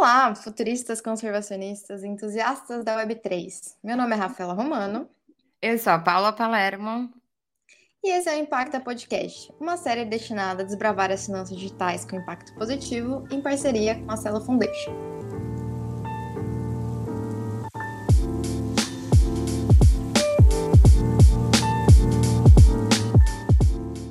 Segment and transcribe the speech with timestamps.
[0.00, 3.76] Olá, futuristas, conservacionistas, entusiastas da Web3.
[3.84, 5.06] Meu nome é Rafaela Romano.
[5.60, 7.12] Eu sou a Paula Palermo.
[8.02, 12.16] E esse é o Impacta Podcast, uma série destinada a desbravar as finanças digitais com
[12.16, 14.90] impacto positivo em parceria com a Celo Foundation.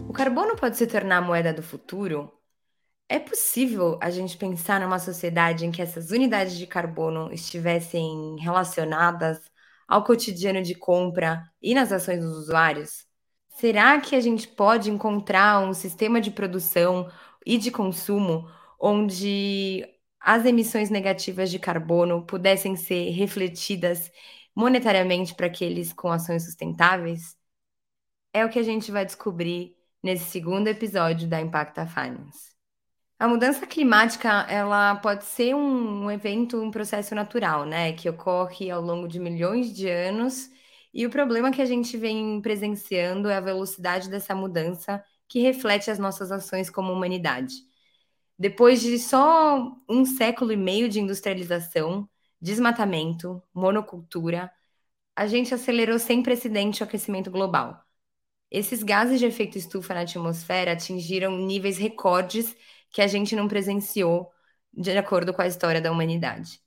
[0.08, 2.39] O carbono pode se tornar a moeda do futuro?
[3.12, 9.52] É possível a gente pensar numa sociedade em que essas unidades de carbono estivessem relacionadas
[9.88, 13.08] ao cotidiano de compra e nas ações dos usuários?
[13.50, 17.12] Será que a gente pode encontrar um sistema de produção
[17.46, 18.48] e de consumo
[18.80, 19.84] onde
[20.20, 24.12] as emissões negativas de carbono pudessem ser refletidas
[24.56, 27.36] monetariamente para aqueles com ações sustentáveis?
[28.34, 32.49] É o que a gente vai descobrir nesse segundo episódio da Impacta Finance.
[33.20, 38.82] A mudança climática, ela pode ser um, evento, um processo natural, né, que ocorre ao
[38.82, 40.50] longo de milhões de anos,
[40.94, 45.92] e o problema que a gente vem presenciando é a velocidade dessa mudança que reflete
[45.92, 47.56] as nossas ações como humanidade.
[48.38, 52.10] Depois de só um século e meio de industrialização,
[52.42, 54.50] desmatamento, monocultura,
[55.16, 57.84] a gente acelerou sem precedente o aquecimento global.
[58.52, 62.56] Esses gases de efeito estufa na atmosfera atingiram níveis recordes
[62.92, 64.32] que a gente não presenciou
[64.74, 66.62] de acordo com a história da humanidade.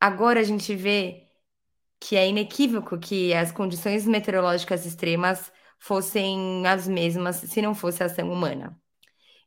[0.00, 1.28] Agora a gente vê
[2.00, 8.06] que é inequívoco que as condições meteorológicas extremas fossem as mesmas se não fosse a
[8.06, 8.78] ação humana.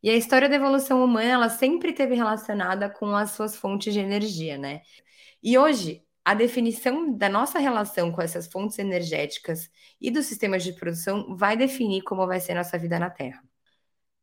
[0.04, 4.00] E a história da evolução humana, ela sempre esteve relacionada com as suas fontes de
[4.00, 4.82] energia, né?
[5.42, 9.70] E hoje, a definição da nossa relação com essas fontes energéticas
[10.02, 13.42] e dos sistemas de produção vai definir como vai ser nossa vida na Terra.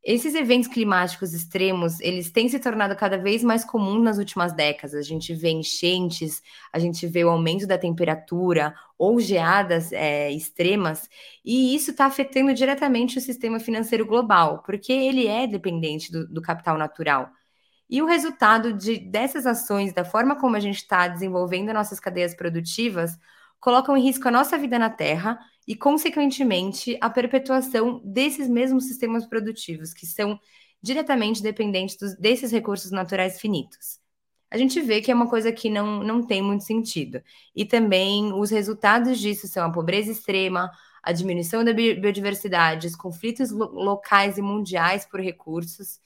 [0.03, 4.95] Esses eventos climáticos extremos, eles têm se tornado cada vez mais comuns nas últimas décadas.
[4.95, 6.43] A gente vê enchentes,
[6.73, 11.09] a gente vê o aumento da temperatura ou geadas é, extremas,
[11.45, 16.41] e isso está afetando diretamente o sistema financeiro global, porque ele é dependente do, do
[16.43, 17.31] capital natural.
[17.89, 22.35] E o resultado de, dessas ações, da forma como a gente está desenvolvendo nossas cadeias
[22.35, 23.19] produtivas,
[23.59, 29.27] colocam em risco a nossa vida na Terra e, consequentemente, a perpetuação desses mesmos sistemas
[29.27, 30.39] produtivos, que são
[30.83, 34.01] diretamente dependentes dos, desses recursos naturais finitos.
[34.51, 37.23] A gente vê que é uma coisa que não, não tem muito sentido.
[37.55, 40.71] E também os resultados disso são a pobreza extrema,
[41.03, 46.01] a diminuição da biodiversidade, os conflitos lo locais e mundiais por recursos,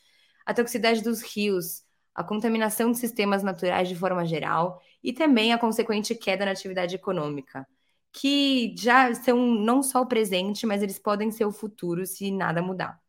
[0.44, 1.82] a toxicidade dos rios,
[2.14, 6.94] a contaminação de sistemas naturais de forma geral e também a consequente queda na atividade
[6.94, 7.66] econômica
[8.14, 12.62] que já são não só o presente, mas eles podem ser o futuro se nada
[12.62, 13.02] mudar.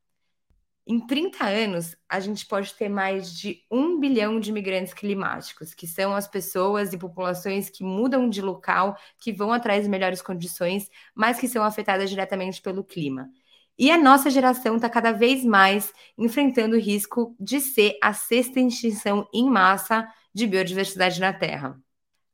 [0.88, 5.88] Em 30 anos, a gente pode ter mais de um bilhão de imigrantes climáticos, que
[5.88, 10.90] são as pessoas e populações que mudam de local, que vão atrás de melhores condições,
[11.14, 13.30] mas que são afetadas diretamente pelo clima.
[13.78, 18.60] E a nossa geração está cada vez mais enfrentando o risco de ser a sexta
[18.60, 21.80] extinção em massa de biodiversidade na Terra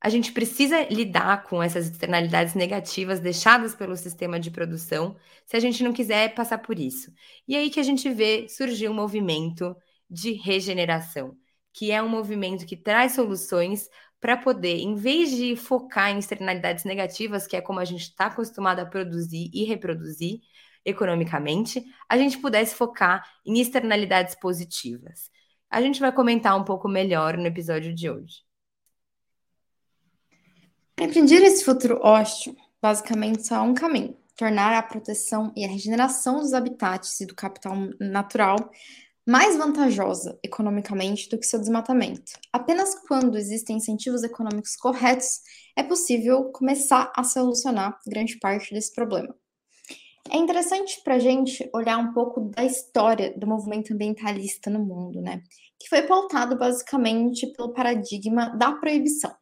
[0.01, 5.59] a gente precisa lidar com essas externalidades negativas deixadas pelo sistema de produção se a
[5.59, 7.13] gente não quiser passar por isso.
[7.47, 9.75] E aí que a gente vê surgir um movimento
[10.09, 11.37] de regeneração,
[11.71, 13.87] que é um movimento que traz soluções
[14.19, 18.25] para poder, em vez de focar em externalidades negativas, que é como a gente está
[18.25, 20.39] acostumado a produzir e reproduzir
[20.83, 25.29] economicamente, a gente pudesse focar em externalidades positivas.
[25.69, 28.50] A gente vai comentar um pouco melhor no episódio de hoje.
[31.01, 36.37] Empreender esse futuro ótimo, basicamente só há um caminho: tornar a proteção e a regeneração
[36.37, 38.69] dos habitats e do capital natural
[39.27, 42.33] mais vantajosa economicamente do que seu desmatamento.
[42.53, 45.39] Apenas quando existem incentivos econômicos corretos
[45.75, 49.35] é possível começar a solucionar grande parte desse problema.
[50.29, 55.19] É interessante para a gente olhar um pouco da história do movimento ambientalista no mundo,
[55.19, 55.41] né?
[55.79, 59.35] Que foi pautado basicamente pelo paradigma da proibição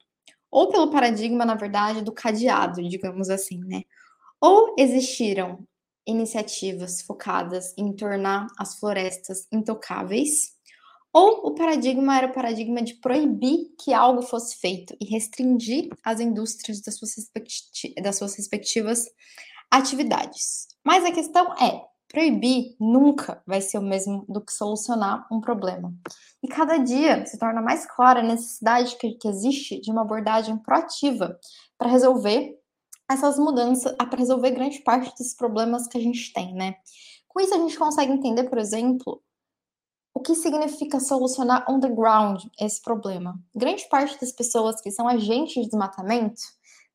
[0.51, 3.84] ou pelo paradigma, na verdade, do cadeado, digamos assim, né?
[4.42, 5.66] Ou existiram
[6.07, 10.57] iniciativas focadas em tornar as florestas intocáveis,
[11.13, 16.19] ou o paradigma era o paradigma de proibir que algo fosse feito e restringir as
[16.19, 19.06] indústrias das suas, respecti das suas respectivas
[19.72, 20.68] atividades.
[20.86, 25.94] Mas a questão é: Proibir nunca vai ser o mesmo do que solucionar um problema.
[26.41, 30.57] E cada dia se torna mais clara a necessidade que, que existe de uma abordagem
[30.57, 31.39] proativa
[31.77, 32.57] para resolver
[33.09, 36.75] essas mudanças, para resolver grande parte dos problemas que a gente tem, né?
[37.27, 39.21] Com isso, a gente consegue entender, por exemplo,
[40.13, 43.39] o que significa solucionar on the ground esse problema?
[43.55, 46.41] Grande parte das pessoas que são agentes de desmatamento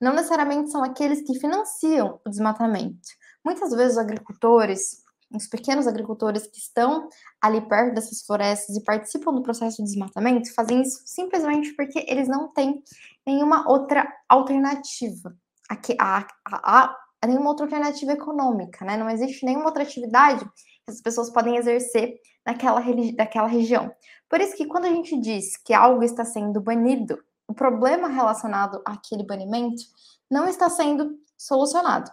[0.01, 3.09] não necessariamente são aqueles que financiam o desmatamento.
[3.45, 5.04] Muitas vezes os agricultores,
[5.37, 7.09] os pequenos agricultores que estão
[7.41, 12.29] ali perto dessas florestas e participam do processo de desmatamento, fazem isso simplesmente porque eles
[12.29, 12.83] não têm
[13.27, 15.37] nenhuma outra alternativa.
[15.69, 18.97] Aqui, a, a, a, nenhuma outra alternativa econômica, né?
[18.97, 20.45] Não existe nenhuma outra atividade
[20.85, 22.81] que as pessoas podem exercer naquela,
[23.17, 23.91] naquela região.
[24.29, 28.83] Por isso que quando a gente diz que algo está sendo banido, o problema relacionado
[28.85, 29.83] àquele banimento
[30.31, 32.11] não está sendo solucionado.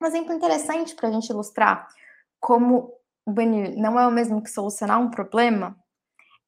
[0.00, 1.88] Um exemplo interessante para a gente ilustrar
[2.44, 2.92] como
[3.26, 5.74] banir não é o mesmo que solucionar um problema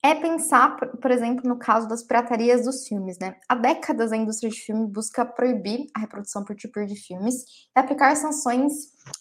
[0.04, 3.34] é pensar, por exemplo, no caso das piratarias dos filmes, né?
[3.48, 7.44] Há décadas a indústria de filme busca proibir a reprodução por tipo de filmes
[7.74, 8.74] e aplicar sanções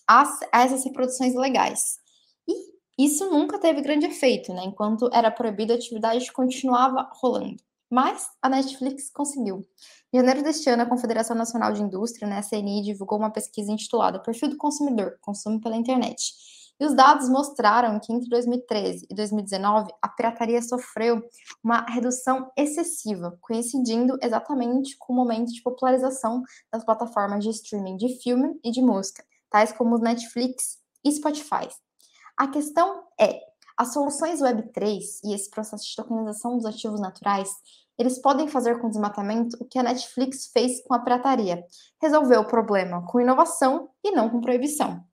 [0.05, 1.97] a essas reproduções ilegais.
[2.45, 4.65] E isso nunca teve grande efeito, né?
[4.65, 7.63] Enquanto era proibida, a atividade continuava rolando.
[7.89, 9.65] Mas a Netflix conseguiu.
[10.11, 13.71] Em janeiro deste ano, a Confederação Nacional de Indústria, né, a CNI, divulgou uma pesquisa
[13.71, 16.33] intitulada Perfil do Consumidor, Consumo pela Internet.
[16.79, 21.23] E os dados mostraram que entre 2013 e 2019, a pirataria sofreu
[21.63, 28.21] uma redução excessiva, coincidindo exatamente com o momento de popularização das plataformas de streaming de
[28.21, 31.69] filme e de música, tais como Netflix e Spotify.
[32.35, 33.39] A questão é,
[33.77, 37.49] as soluções Web3 e esse processo de tokenização dos ativos naturais,
[37.97, 41.63] eles podem fazer com o desmatamento o que a Netflix fez com a pirataria.
[42.01, 45.03] Resolver o problema com inovação e não com proibição.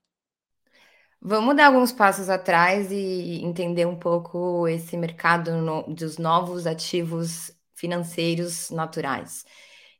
[1.24, 7.52] Vamos dar alguns passos atrás e entender um pouco esse mercado no, dos novos ativos
[7.76, 9.44] financeiros naturais.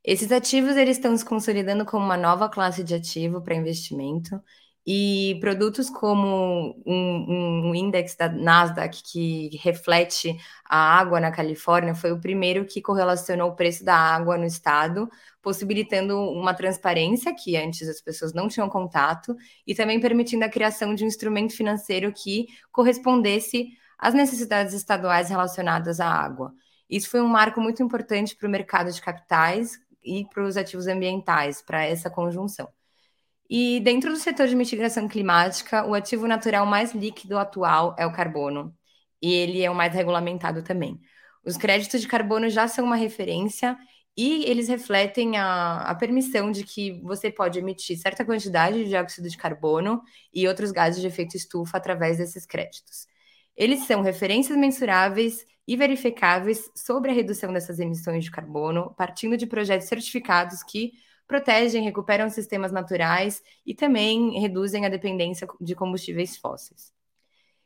[0.03, 4.37] Esses ativos eles estão se consolidando como uma nova classe de ativo para investimento
[4.85, 12.11] e produtos como um, um índice da Nasdaq que reflete a água na Califórnia foi
[12.11, 15.09] o primeiro que correlacionou o preço da água no estado,
[15.41, 19.35] possibilitando uma transparência que antes as pessoas não tinham contato
[19.65, 26.01] e também permitindo a criação de um instrumento financeiro que correspondesse às necessidades estaduais relacionadas
[26.01, 26.53] à água.
[26.89, 30.87] Isso foi um marco muito importante para o mercado de capitais e para os ativos
[30.87, 32.67] ambientais, para essa conjunção.
[33.49, 38.13] E dentro do setor de mitigação climática, o ativo natural mais líquido atual é o
[38.13, 38.75] carbono.
[39.21, 40.99] E ele é o mais regulamentado também.
[41.45, 43.77] Os créditos de carbono já são uma referência
[44.15, 49.27] e eles refletem a, a permissão de que você pode emitir certa quantidade de dióxido
[49.29, 50.01] de carbono
[50.33, 53.07] e outros gases de efeito estufa através desses créditos.
[53.55, 59.47] Eles são referências mensuráveis e verificáveis sobre a redução dessas emissões de carbono, partindo de
[59.47, 60.91] projetos certificados que
[61.33, 66.93] protegem, recuperam sistemas naturais e também reduzem a dependência de combustíveis fósseis.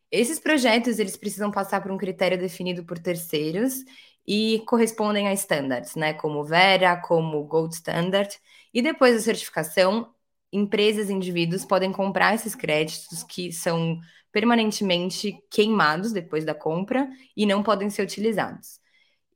[0.09, 3.83] Esses projetos eles precisam passar por um critério definido por terceiros
[4.25, 8.33] e correspondem a standards, né, como Vera, como Gold Standard,
[8.73, 10.13] e depois da certificação,
[10.49, 13.99] empresas e indivíduos podem comprar esses créditos que são
[14.31, 18.79] permanentemente queimados depois da compra e não podem ser utilizados.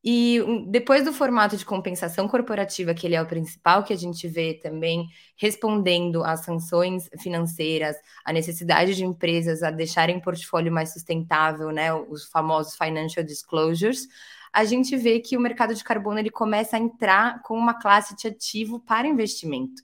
[0.04, 4.28] E depois do formato de compensação corporativa, que ele é o principal, que a gente
[4.28, 5.08] vê também
[5.38, 7.96] respondendo às sanções financeiras,
[8.26, 14.08] a necessidade de empresas a deixarem portfólio mais sustentável, né, os famosos financial disclosures,
[14.54, 18.16] a gente vê que o mercado de carbono ele começa a entrar com uma classe
[18.16, 19.82] de ativo para investimento.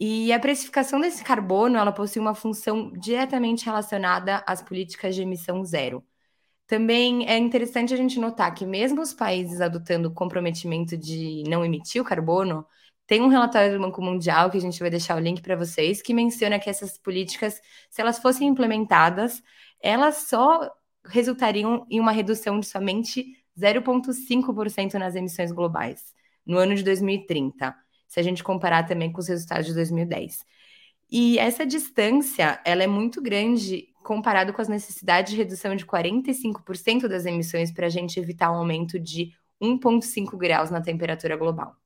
[0.00, 5.64] E a precificação desse carbono, ela possui uma função diretamente relacionada às políticas de emissão
[5.64, 6.04] zero.
[6.68, 11.64] Também é interessante a gente notar que, mesmo os países adotando o comprometimento de não
[11.64, 12.64] emitir o carbono,
[13.06, 16.02] tem um relatório do Banco Mundial, que a gente vai deixar o link para vocês,
[16.02, 17.58] que menciona que essas políticas,
[17.88, 19.42] se elas fossem implementadas,
[19.82, 20.70] elas só
[21.06, 23.24] resultariam em uma redução de somente
[23.58, 26.12] 0,5% nas emissões globais
[26.44, 27.74] no ano de 2030,
[28.06, 30.44] se a gente comparar também com os resultados de 2010.
[31.10, 37.08] E essa distância, ela é muito grande comparado com as necessidades de redução de 45%
[37.08, 41.76] das emissões para a gente evitar um aumento de 1,5 graus na temperatura global.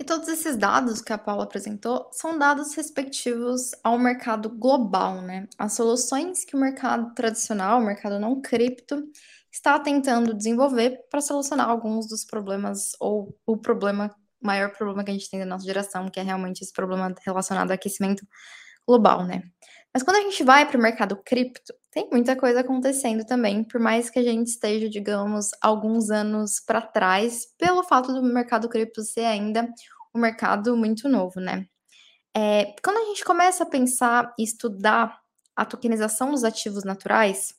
[0.00, 5.46] E todos esses dados que a Paula apresentou são dados respectivos ao mercado global, né?
[5.58, 9.06] As soluções que o mercado tradicional, o mercado não cripto,
[9.52, 14.10] está tentando desenvolver para solucionar alguns dos problemas ou o problema,
[14.40, 17.70] maior problema que a gente tem da nossa geração, que é realmente esse problema relacionado
[17.70, 18.26] ao aquecimento
[18.86, 19.42] global, né?
[19.92, 23.80] Mas quando a gente vai para o mercado cripto, tem muita coisa acontecendo também, por
[23.80, 29.02] mais que a gente esteja, digamos, alguns anos para trás, pelo fato do mercado cripto
[29.02, 29.68] ser ainda
[30.14, 31.66] um mercado muito novo, né?
[32.36, 35.18] É, quando a gente começa a pensar e estudar
[35.56, 37.54] a tokenização dos ativos naturais,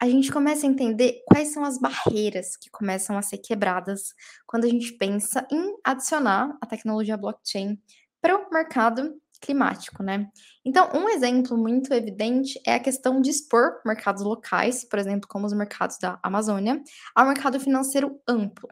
[0.00, 4.12] a a gente começa a entender quais são as barreiras que começam a ser quebradas
[4.46, 7.80] quando a gente pensa em adicionar a tecnologia blockchain
[8.20, 10.28] para o mercado climático, né?
[10.64, 15.46] Então, um exemplo muito evidente é a questão de expor mercados locais, por exemplo, como
[15.46, 16.82] os mercados da Amazônia,
[17.14, 18.68] ao mercado financeiro amplo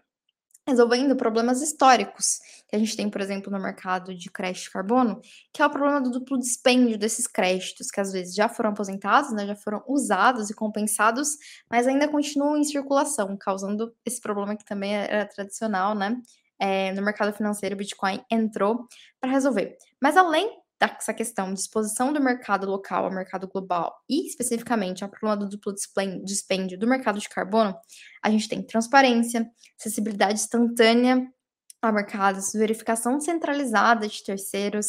[0.67, 2.39] resolvendo problemas históricos
[2.69, 5.21] que a gente tem, por exemplo, no mercado de crédito de carbono,
[5.53, 9.33] que é o problema do duplo dispêndio desses créditos, que às vezes já foram aposentados,
[9.33, 11.37] né, já foram usados e compensados,
[11.71, 16.17] mas ainda continuam em circulação, causando esse problema que também era tradicional, né?
[16.61, 18.87] É, no mercado financeiro, o Bitcoin entrou
[19.21, 19.77] para resolver.
[20.01, 25.11] Mas além dessa questão de exposição do mercado local ao mercado global e especificamente ao
[25.11, 25.73] problema do duplo
[26.25, 27.75] dispêndio do mercado de carbono,
[28.21, 29.49] a gente tem transparência,
[29.79, 31.25] acessibilidade instantânea
[31.81, 34.87] a mercados, verificação centralizada de terceiros.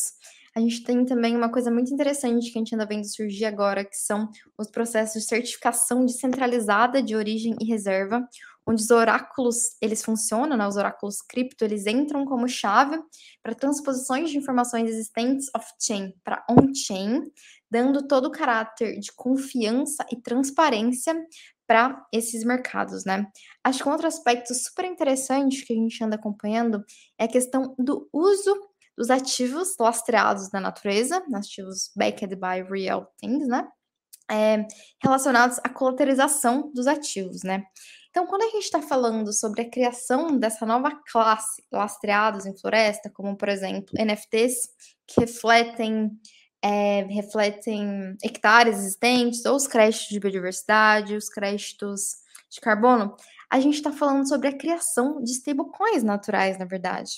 [0.56, 3.84] A gente tem também uma coisa muito interessante que a gente anda vendo surgir agora,
[3.84, 8.28] que são os processos de certificação descentralizada de origem e reserva,
[8.68, 10.68] onde os oráculos, eles funcionam, né?
[10.68, 13.00] Os oráculos cripto, eles entram como chave
[13.42, 17.24] para transposições de informações existentes off-chain para on-chain,
[17.70, 21.16] dando todo o caráter de confiança e transparência
[21.68, 23.28] para esses mercados, né?
[23.64, 26.84] Acho que um outro aspecto super interessante que a gente anda acompanhando
[27.18, 28.54] é a questão do uso
[28.98, 33.68] dos ativos lastreados na natureza, ativos backed by real things, né?
[34.30, 34.66] É,
[35.02, 37.64] relacionados à colateralização dos ativos, né?
[38.14, 43.10] Então, quando a gente está falando sobre a criação dessa nova classe lastreados em floresta,
[43.10, 44.70] como por exemplo NFTs
[45.08, 46.12] que refletem
[46.62, 52.18] é, refletem hectares existentes, ou os créditos de biodiversidade, os créditos
[52.52, 53.16] de carbono,
[53.50, 57.14] a gente está falando sobre a criação de stablecoins naturais, na verdade.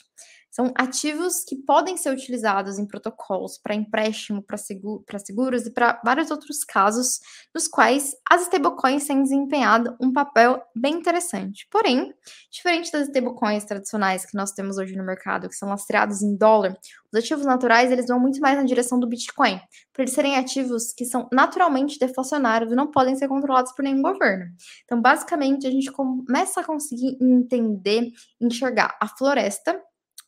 [0.56, 6.00] São ativos que podem ser utilizados em protocolos para empréstimo, para seguro, seguros e para
[6.02, 7.20] vários outros casos,
[7.54, 11.68] nos quais as stablecoins têm desempenhado um papel bem interessante.
[11.70, 12.14] Porém,
[12.50, 16.78] diferente das stablecoins tradicionais que nós temos hoje no mercado, que são lastreados em dólar,
[17.12, 19.60] os ativos naturais eles vão muito mais na direção do Bitcoin,
[19.92, 24.02] por eles serem ativos que são naturalmente deflacionários e não podem ser controlados por nenhum
[24.02, 24.46] governo.
[24.86, 28.10] Então, basicamente, a gente começa a conseguir entender,
[28.40, 29.78] enxergar a floresta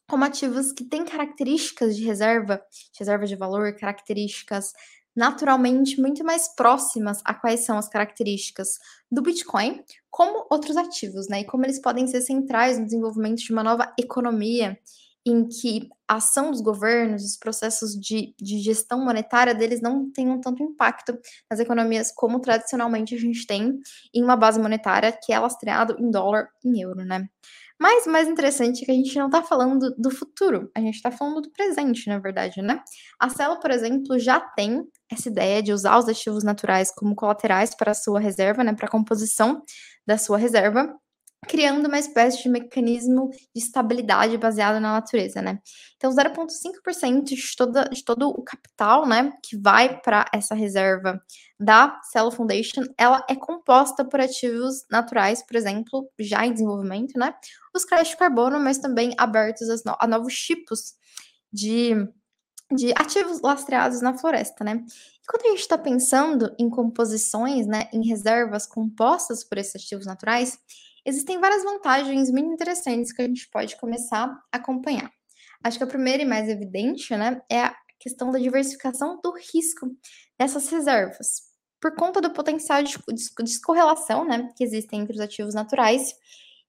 [0.07, 2.61] como ativos que têm características de reserva,
[2.93, 4.73] de reserva de valor, características
[5.15, 8.77] naturalmente muito mais próximas a quais são as características
[9.11, 11.41] do Bitcoin, como outros ativos, né?
[11.41, 14.77] E como eles podem ser centrais no desenvolvimento de uma nova economia
[15.25, 20.39] em que a ação dos governos, os processos de, de gestão monetária deles não tenham
[20.39, 21.17] tanto impacto
[21.49, 23.79] nas economias como tradicionalmente a gente tem
[24.13, 27.27] em uma base monetária que é lastreado em dólar em euro, né?
[27.79, 30.95] Mas o mais interessante é que a gente não está falando do futuro, a gente
[30.95, 32.81] está falando do presente, na verdade, né?
[33.19, 37.75] A Celo, por exemplo, já tem essa ideia de usar os ativos naturais como colaterais
[37.75, 38.73] para a sua reserva, né?
[38.73, 39.63] Para a composição
[40.07, 40.91] da sua reserva
[41.47, 45.59] criando uma espécie de mecanismo de estabilidade baseado na natureza, né?
[45.95, 47.35] Então, 0,5% de,
[47.95, 51.19] de todo o capital, né, que vai para essa reserva
[51.59, 57.33] da Cell Foundation, ela é composta por ativos naturais, por exemplo, já em desenvolvimento, né?
[57.73, 60.93] Os créditos de carbono, mas também abertos a, novos tipos
[61.51, 61.95] de,
[62.71, 64.83] de ativos lastreados na floresta, né?
[64.85, 70.05] E quando a gente está pensando em composições, né, em reservas compostas por esses ativos
[70.05, 70.59] naturais,
[71.07, 75.09] Existem várias vantagens muito interessantes que a gente pode começar a acompanhar.
[75.63, 79.89] Acho que a primeira e mais evidente, né, é a questão da diversificação do risco
[80.37, 81.43] dessas reservas,
[81.79, 82.97] por conta do potencial de
[83.39, 86.13] descorrelação, né, que existem entre os ativos naturais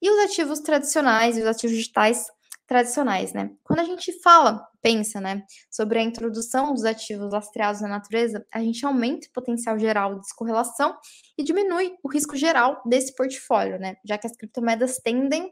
[0.01, 2.27] e os ativos tradicionais e os ativos digitais
[2.69, 3.51] tradicionais, né?
[3.65, 8.61] Quando a gente fala, pensa, né, sobre a introdução dos ativos lastreados na natureza, a
[8.61, 10.95] gente aumenta o potencial geral de descorrelação
[11.37, 13.97] e diminui o risco geral desse portfólio, né?
[14.05, 15.51] Já que as criptomoedas tendem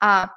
[0.00, 0.34] a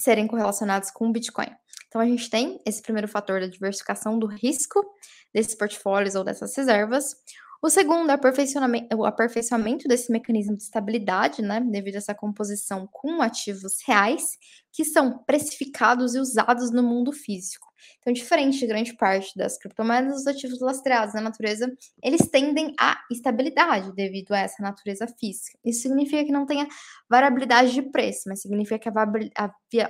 [0.00, 1.50] serem correlacionadas com o Bitcoin.
[1.86, 4.84] Então a gente tem esse primeiro fator da diversificação do risco
[5.32, 7.14] desses portfólios ou dessas reservas.
[7.60, 13.20] O segundo é o aperfeiçoamento desse mecanismo de estabilidade, né, devido a essa composição com
[13.20, 14.38] ativos reais,
[14.72, 17.66] que são precificados e usados no mundo físico.
[17.98, 21.70] Então, diferente de grande parte das criptomoedas, os ativos lastreados na natureza,
[22.02, 25.58] eles tendem à estabilidade devido a essa natureza física.
[25.64, 26.66] Isso significa que não tenha
[27.10, 28.88] variabilidade de preço, mas significa que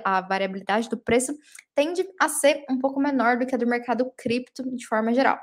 [0.03, 1.37] a, variabilidade do preço
[1.75, 5.39] tende a ser um pouco menor do que a do mercado cripto de forma geral.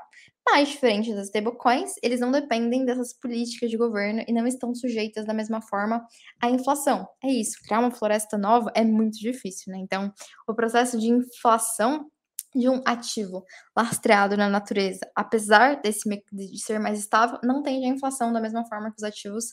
[0.49, 5.25] Mas, diferente das stablecoins, eles não dependem dessas políticas de governo e não estão sujeitas
[5.25, 6.05] da mesma forma
[6.41, 7.07] à inflação.
[7.23, 9.79] É isso, criar uma floresta nova é muito difícil, né?
[9.79, 10.11] Então,
[10.47, 12.09] o processo de inflação
[12.55, 13.43] de um ativo
[13.75, 18.65] lastreado na natureza, apesar desse de ser mais estável, não tende à inflação da mesma
[18.65, 19.45] forma que os ativos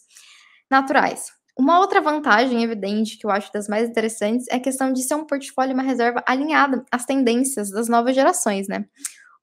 [0.71, 1.27] naturais.
[1.57, 5.15] Uma outra vantagem evidente que eu acho das mais interessantes é a questão de ser
[5.15, 8.85] um portfólio uma reserva alinhada às tendências das novas gerações, né?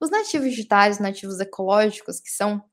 [0.02, 2.64] Os nativos digitais, os nativos ecológicos, que são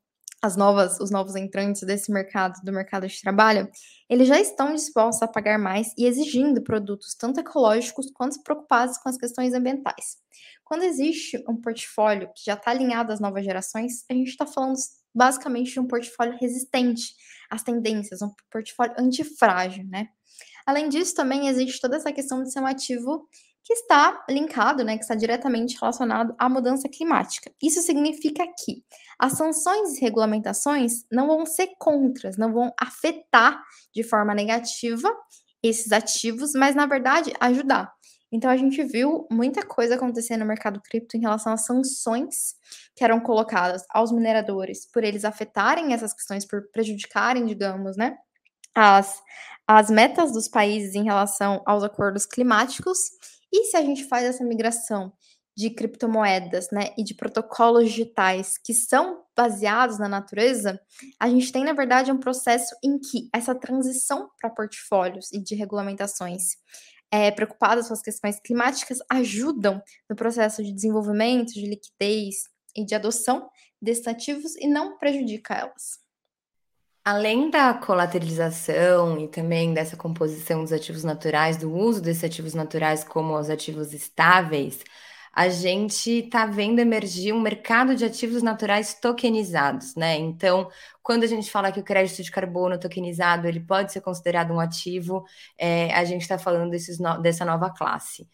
[0.41, 3.69] as novas, os novos entrantes desse mercado, do mercado de trabalho,
[4.09, 9.09] eles já estão dispostos a pagar mais e exigindo produtos tanto ecológicos quanto preocupados com
[9.09, 10.17] as questões ambientais.
[10.65, 14.77] Quando existe um portfólio que já está alinhado às novas gerações, a gente está falando
[15.15, 17.15] basicamente de um portfólio resistente
[17.51, 20.09] às tendências, um portfólio antifrágil, né?
[20.65, 23.27] Além disso, também existe toda essa questão de ser um ativo
[23.69, 27.53] que está linkado, né, que está diretamente relacionado à mudança climática.
[27.63, 28.83] Isso significa que
[29.19, 33.63] as sanções e regulamentações não vão ser contras, não vão afetar
[33.95, 35.15] de forma negativa
[35.63, 37.93] esses ativos, mas na verdade ajudar.
[38.33, 42.55] Então a gente viu muita coisa acontecer no mercado cripto em relação às sanções
[42.97, 48.17] que eram colocadas aos mineradores por eles afetarem essas questões, por prejudicarem, digamos, né,
[48.75, 49.21] as,
[49.67, 52.97] as metas dos países em relação aos acordos climáticos.
[53.53, 55.13] E se a gente faz essa migração
[55.57, 60.81] de criptomoedas, né, e de protocolos digitais que são baseados na natureza,
[61.19, 65.57] a gente tem, na verdade, um processo em que essa transição para portfólios e de
[65.57, 66.57] regulamentações
[67.11, 72.45] é, preocupadas com as questões climáticas ajudam no processo de desenvolvimento, de liquidez
[72.77, 73.49] e de adoção
[73.83, 76.08] desses ativos e não prejudica elas.
[77.11, 83.03] Além da colateralização e também dessa composição dos ativos naturais, do uso desses ativos naturais
[83.03, 84.85] como os ativos estáveis,
[85.33, 90.17] a gente está vendo emergir um mercado de ativos naturais tokenizados, né?
[90.19, 90.71] Então,
[91.03, 94.61] quando a gente fala que o crédito de carbono tokenizado ele pode ser considerado um
[94.61, 95.25] ativo,
[95.57, 98.29] é, a gente está falando desses no, dessa nova classe.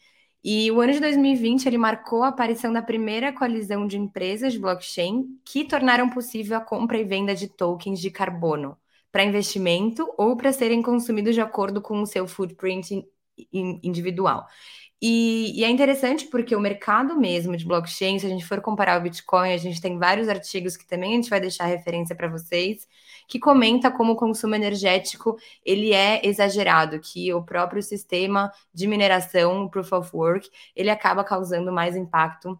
[0.44, 4.58] E o ano de 2020 ele marcou a aparição da primeira coalizão de empresas de
[4.58, 8.76] blockchain que tornaram possível a compra e venda de tokens de carbono
[9.10, 13.06] para investimento ou para serem consumidos de acordo com o seu footprint
[13.52, 14.46] individual.
[15.00, 18.98] E, e, é interessante porque o mercado mesmo de blockchain, se a gente for comparar
[18.98, 22.28] o Bitcoin, a gente tem vários artigos que também a gente vai deixar referência para
[22.28, 22.86] vocês,
[23.28, 29.64] que comenta como o consumo energético ele é exagerado, que o próprio sistema de mineração,
[29.64, 32.58] o Proof of Work, ele acaba causando mais impacto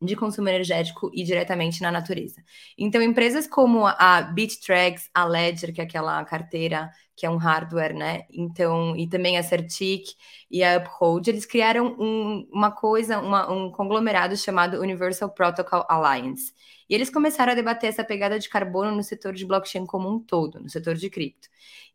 [0.00, 2.42] de consumo energético e diretamente na natureza.
[2.76, 7.92] Então, empresas como a BitTrax, a Ledger, que é aquela carteira que é um hardware,
[7.94, 8.26] né?
[8.30, 10.14] Então, e também a Certic
[10.48, 16.52] e a Uphold, eles criaram um, uma coisa, uma, um conglomerado chamado Universal Protocol Alliance.
[16.88, 20.20] E eles começaram a debater essa pegada de carbono no setor de blockchain como um
[20.20, 21.48] todo, no setor de cripto.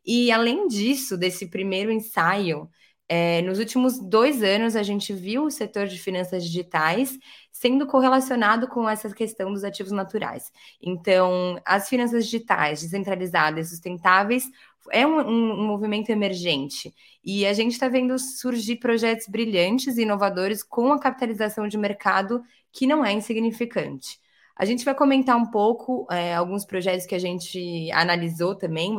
[0.04, 2.68] E além disso, desse primeiro ensaio,
[3.16, 7.16] é, nos últimos dois anos, a gente viu o setor de finanças digitais
[7.52, 10.50] sendo correlacionado com essa questão dos ativos naturais.
[10.82, 14.50] Então, as finanças digitais descentralizadas e sustentáveis
[14.90, 16.92] é um, um, um movimento emergente.
[17.24, 22.42] E a gente está vendo surgir projetos brilhantes e inovadores com a capitalização de mercado
[22.72, 24.18] que não é insignificante.
[24.56, 28.96] A gente vai comentar um pouco é, alguns projetos que a gente analisou também.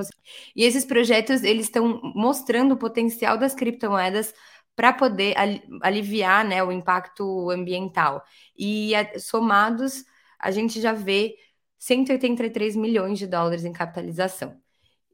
[0.56, 4.34] E esses projetos eles estão mostrando o potencial das criptomoedas
[4.76, 5.36] para poder
[5.82, 8.24] aliviar né, o impacto ambiental.
[8.58, 10.04] E somados,
[10.39, 11.36] a gente já vê
[11.80, 14.60] 183 milhões de dólares em capitalização.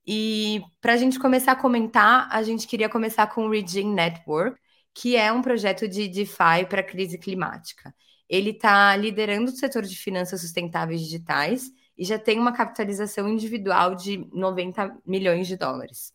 [0.06, 4.60] E para a gente começar a comentar, a gente queria começar com o Regime Network,
[4.94, 7.94] que é um projeto de DeFi para crise climática.
[8.32, 13.94] Ele está liderando o setor de finanças sustentáveis digitais e já tem uma capitalização individual
[13.94, 16.14] de 90 milhões de dólares.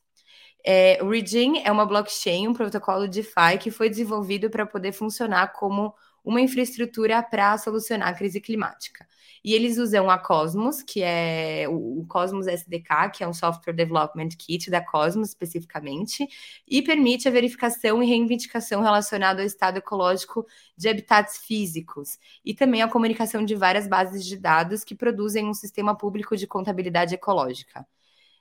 [0.65, 5.53] É, o Regin é uma blockchain, um protocolo DeFi que foi desenvolvido para poder funcionar
[5.53, 9.07] como uma infraestrutura para solucionar a crise climática.
[9.47, 14.31] E eles usam a Cosmos, que é o Cosmos SDK, que é um software development
[14.37, 16.27] kit da Cosmos especificamente,
[16.67, 20.45] e permite a verificação e reivindicação relacionada ao estado ecológico
[20.77, 25.55] de habitats físicos e também a comunicação de várias bases de dados que produzem um
[25.55, 27.87] sistema público de contabilidade ecológica.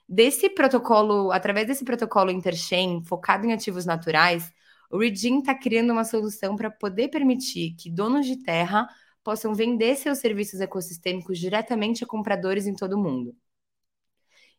[0.08, 4.52] Desse protocolo, através desse protocolo interchain focado em ativos naturais,
[4.90, 8.88] o Regin está criando uma solução para poder permitir que donos de terra
[9.26, 13.34] possam vender seus serviços ecossistêmicos diretamente a compradores em todo o mundo.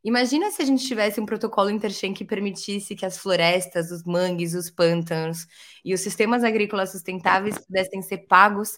[0.03, 4.53] Imagina se a gente tivesse um protocolo interchain que permitisse que as florestas, os mangues,
[4.53, 5.47] os pântanos
[5.86, 8.77] e os sistemas agrícolas sustentáveis pudessem ser pagos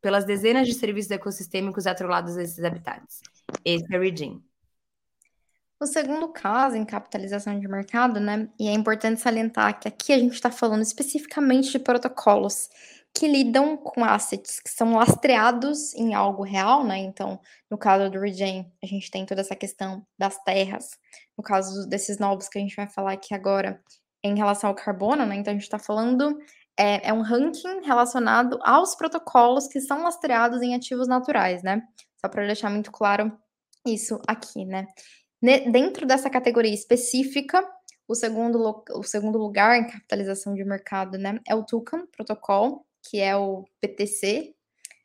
[0.00, 3.20] pelas dezenas de serviços ecossistêmicos atrelados a esses habitats.
[3.64, 4.42] Esse é o Regime.
[5.80, 8.48] O segundo caso em capitalização de mercado, né?
[8.58, 12.68] E é importante salientar que aqui a gente está falando especificamente de protocolos
[13.14, 16.98] que lidam com assets que são lastreados em algo real, né?
[16.98, 17.40] Então,
[17.70, 20.90] no caso do Regen, a gente tem toda essa questão das terras.
[21.36, 23.82] No caso desses novos que a gente vai falar aqui agora,
[24.22, 25.36] em relação ao carbono, né?
[25.36, 26.38] Então, a gente está falando
[26.78, 31.82] é, é, um ranking relacionado aos protocolos que são lastreados em ativos naturais, né?
[32.20, 33.36] Só para deixar muito claro
[33.86, 34.86] isso aqui, né?
[35.40, 37.64] Dentro dessa categoria específica,
[38.08, 43.20] o segundo, o segundo lugar em capitalização de mercado, né, é o Tucan Protocol, que
[43.20, 44.54] é o PTC.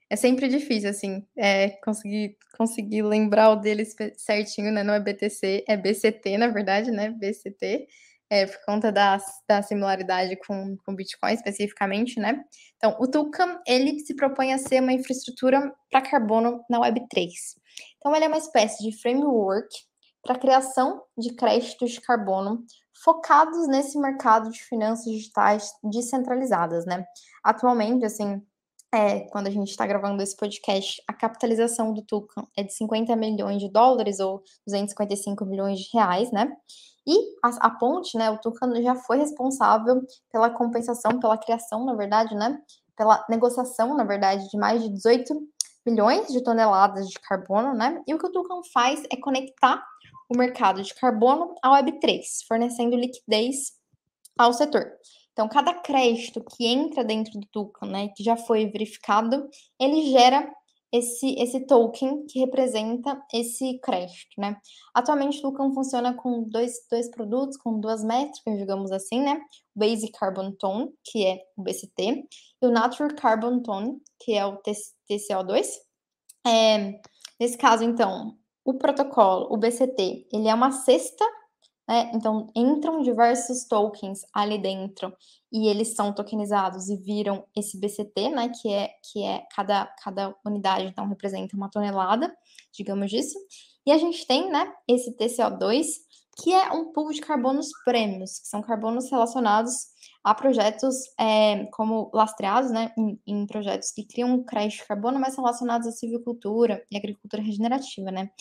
[0.10, 4.84] É sempre difícil, assim, é, conseguir, conseguir lembrar o deles certinho, né?
[4.84, 7.10] Não é BTC, é BCT, na verdade, né?
[7.10, 7.88] BCT,
[8.30, 12.44] é, por conta da, da similaridade com, com Bitcoin especificamente, né?
[12.78, 17.28] Então, o Tucam, ele se propõe a ser uma infraestrutura para carbono na Web3.
[17.98, 19.70] Então, ele é uma espécie de framework
[20.22, 22.64] para criação de créditos de carbono
[23.04, 27.06] focados nesse mercado de finanças digitais descentralizadas, né?
[27.44, 28.42] Atualmente, assim,
[28.94, 33.16] é, quando a gente está gravando esse podcast, a capitalização do Tucan é de 50
[33.16, 36.56] milhões de dólares ou 255 milhões de reais, né?
[37.06, 41.96] E a, a ponte, né, o Tucan já foi responsável pela compensação, pela criação, na
[41.96, 42.58] verdade, né?
[42.96, 45.34] Pela negociação, na verdade, de mais de 18
[45.86, 48.02] milhões de toneladas de carbono, né?
[48.08, 49.84] E o que o Tucan faz é conectar
[50.30, 53.74] o mercado de carbono à Web3, fornecendo liquidez
[54.38, 54.92] ao setor.
[55.32, 60.48] Então, cada crédito que entra dentro do token, né, que já foi verificado, ele gera
[60.94, 64.56] esse, esse token que representa esse crédito, né?
[64.94, 69.42] Atualmente, o token funciona com dois, dois produtos, com duas métricas, digamos assim, né?
[69.76, 72.28] O Basic Carbon Tone, que é o BCT,
[72.62, 75.68] e o Natural Carbon Tone, que é o TCO2.
[76.46, 77.02] É,
[77.40, 81.26] nesse caso, então, o protocolo, o BCT, ele é uma cesta,
[81.88, 82.12] né?
[82.14, 85.14] Então entram diversos tokens ali dentro
[85.52, 88.50] e eles são tokenizados e viram esse BCT, né?
[88.50, 92.34] Que é que é cada, cada unidade então representa uma tonelada,
[92.74, 93.38] digamos disso.
[93.86, 94.72] E a gente tem, né?
[94.88, 95.86] Esse TCO2
[96.38, 99.94] que é um pool de carbonos prêmios, que são carbonos relacionados
[100.24, 105.36] a projetos é, como lastreados, né, em, em, projetos que criam crédito de carbono, mas
[105.36, 108.32] relacionados à silvicultura e agricultura regenerativa, né.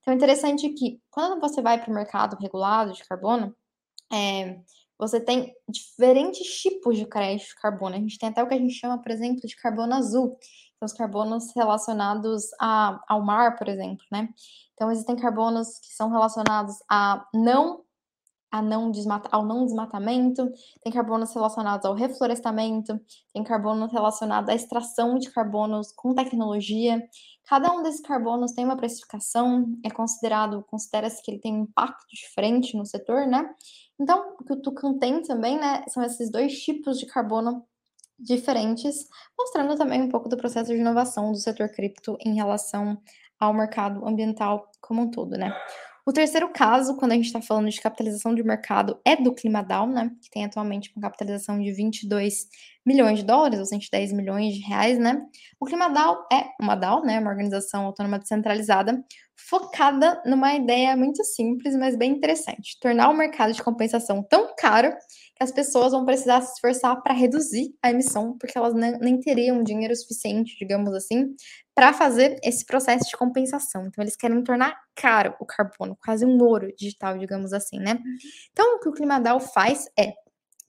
[0.00, 3.54] Então, é interessante que quando você vai para o mercado regulado de carbono,
[4.12, 4.60] é,
[4.98, 7.96] você tem diferentes tipos de crédito de carbono.
[7.96, 10.38] A gente tem até o que a gente chama, por exemplo, de carbono azul,
[10.78, 14.28] são os carbonos relacionados a, ao mar, por exemplo, né?
[14.82, 17.84] Então, existem carbonos que são relacionados a não
[18.50, 23.00] a não desmata, ao não desmatamento, tem carbonos relacionados ao reflorestamento,
[23.32, 27.02] tem carbono relacionado à extração de carbonos com tecnologia.
[27.46, 32.04] Cada um desses carbonos tem uma precificação, é considerado, considera-se que ele tem um impacto
[32.12, 33.48] diferente no setor, né?
[33.98, 37.64] Então, o que o Tucan tem também, né, são esses dois tipos de carbono
[38.18, 43.00] diferentes, mostrando também um pouco do processo de inovação do setor cripto em relação
[43.42, 45.52] ao mercado ambiental como um todo, né?
[46.06, 49.88] O terceiro caso, quando a gente está falando de capitalização de mercado, é do Climadown,
[49.88, 50.10] né?
[50.20, 52.46] Que tem atualmente uma capitalização de 22
[52.86, 55.20] milhões de dólares, ou 110 milhões de reais, né?
[55.60, 57.18] O Climadown é uma DAO, né?
[57.18, 59.04] Uma organização autônoma descentralizada,
[59.36, 64.90] focada numa ideia muito simples, mas bem interessante: tornar o mercado de compensação tão caro
[65.36, 69.62] que as pessoas vão precisar se esforçar para reduzir a emissão, porque elas nem, teriam
[69.62, 71.34] dinheiro suficiente, digamos assim,
[71.74, 73.86] para fazer esse processo de compensação.
[73.86, 77.98] Então, eles querem tornar caro o carbono, quase um ouro digital, digamos assim, né?
[78.52, 80.12] Então, o que o Climadal faz é,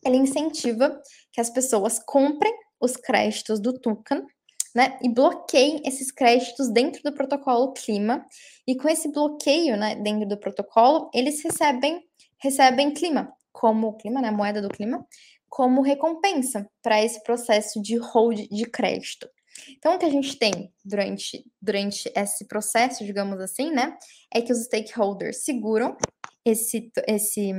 [0.05, 4.25] ele incentiva que as pessoas comprem os créditos do Tucan,
[4.73, 8.25] né, e bloqueiem esses créditos dentro do protocolo clima.
[8.65, 12.03] E com esse bloqueio, né, dentro do protocolo, eles recebem
[12.43, 15.07] recebem clima, como clima, né, moeda do clima,
[15.47, 19.29] como recompensa para esse processo de hold de crédito.
[19.69, 23.95] Então, o que a gente tem durante, durante esse processo, digamos assim, né,
[24.33, 25.95] é que os stakeholders seguram
[26.43, 27.53] esse, esse,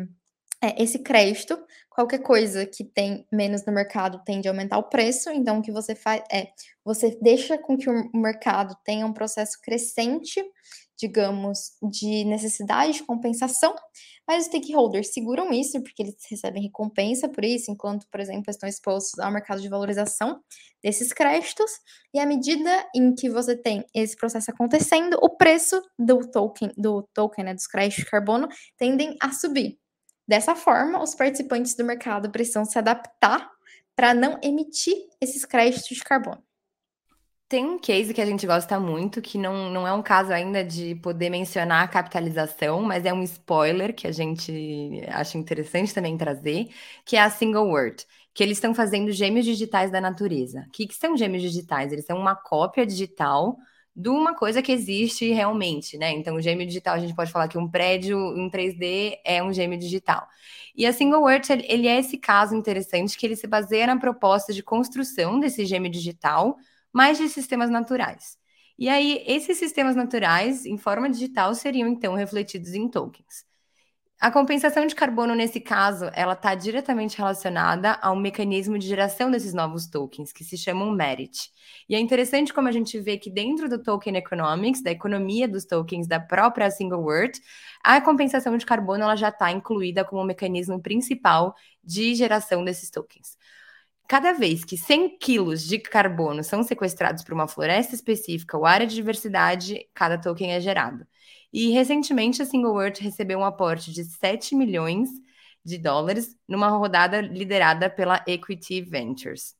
[0.64, 1.58] é, esse crédito.
[1.90, 5.30] Qualquer coisa que tem menos no mercado tende a aumentar o preço.
[5.30, 6.48] Então, o que você faz é
[6.84, 10.42] você deixa com que o mercado tenha um processo crescente
[10.96, 13.74] digamos, de necessidade de compensação,
[14.26, 18.68] mas os stakeholders seguram isso porque eles recebem recompensa por isso, enquanto, por exemplo, estão
[18.68, 20.40] expostos ao mercado de valorização
[20.82, 21.70] desses créditos,
[22.12, 27.02] e à medida em que você tem esse processo acontecendo, o preço do token, do
[27.12, 28.48] token, né, dos créditos de carbono,
[28.78, 29.78] tendem a subir.
[30.26, 33.50] Dessa forma, os participantes do mercado precisam se adaptar
[33.94, 36.42] para não emitir esses créditos de carbono.
[37.46, 40.64] Tem um case que a gente gosta muito, que não, não é um caso ainda
[40.64, 46.16] de poder mencionar a capitalização, mas é um spoiler que a gente acha interessante também
[46.16, 46.68] trazer,
[47.04, 50.64] que é a Single Word, que eles estão fazendo gêmeos digitais da natureza.
[50.66, 51.92] O que, que são gêmeos digitais?
[51.92, 53.56] Eles são uma cópia digital
[53.96, 56.10] de uma coisa que existe realmente, né?
[56.12, 59.52] Então, o gêmeo digital, a gente pode falar que um prédio em 3D é um
[59.52, 60.26] gêmeo digital.
[60.76, 64.52] E a Single Earth, ele é esse caso interessante que ele se baseia na proposta
[64.52, 66.56] de construção desse gêmeo digital,
[66.92, 68.36] mas de sistemas naturais.
[68.76, 73.44] E aí, esses sistemas naturais, em forma digital, seriam então refletidos em tokens.
[74.20, 79.52] A compensação de carbono, nesse caso, ela está diretamente relacionada ao mecanismo de geração desses
[79.52, 81.50] novos tokens, que se chamam Merit.
[81.88, 85.66] E é interessante como a gente vê que dentro do Token Economics, da economia dos
[85.66, 87.38] tokens da própria Single World,
[87.82, 93.36] a compensação de carbono ela já está incluída como mecanismo principal de geração desses tokens.
[94.08, 98.86] Cada vez que 100 quilos de carbono são sequestrados para uma floresta específica ou área
[98.86, 101.06] de diversidade, cada token é gerado.
[101.54, 105.08] E recentemente a Single World recebeu um aporte de 7 milhões
[105.64, 109.54] de dólares numa rodada liderada pela Equity Ventures.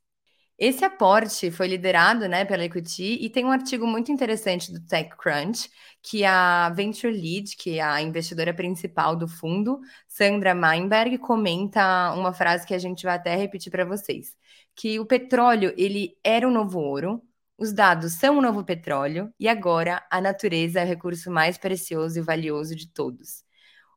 [0.58, 5.70] Esse aporte foi liderado né, pela Equity e tem um artigo muito interessante do TechCrunch,
[6.02, 12.32] que a Venture Lead, que é a investidora principal do fundo, Sandra Meinberg, comenta uma
[12.32, 14.34] frase que a gente vai até repetir para vocês,
[14.74, 17.22] que o petróleo ele era o novo ouro,
[17.56, 22.18] os dados são o novo petróleo e agora a natureza é o recurso mais precioso
[22.18, 23.44] e valioso de todos.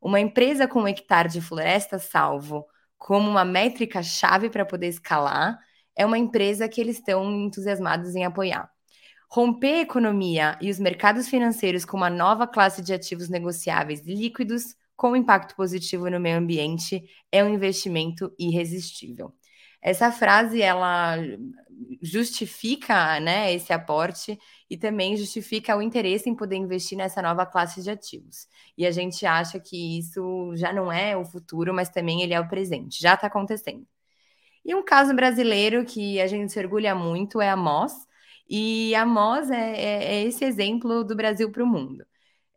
[0.01, 2.65] Uma empresa com um hectare de floresta salvo
[2.97, 5.57] como uma métrica-chave para poder escalar
[5.95, 8.69] é uma empresa que eles estão entusiasmados em apoiar.
[9.29, 14.75] Romper a economia e os mercados financeiros com uma nova classe de ativos negociáveis líquidos
[14.95, 19.33] com impacto positivo no meio ambiente é um investimento irresistível.
[19.81, 21.17] Essa frase ela
[22.01, 24.37] justifica né, esse aporte
[24.69, 28.47] e também justifica o interesse em poder investir nessa nova classe de ativos.
[28.77, 32.39] E a gente acha que isso já não é o futuro, mas também ele é
[32.39, 33.85] o presente, já está acontecendo.
[34.65, 37.93] E um caso brasileiro que a gente se orgulha muito é a Moss,
[38.49, 42.05] e a Moss é, é, é esse exemplo do Brasil para o mundo.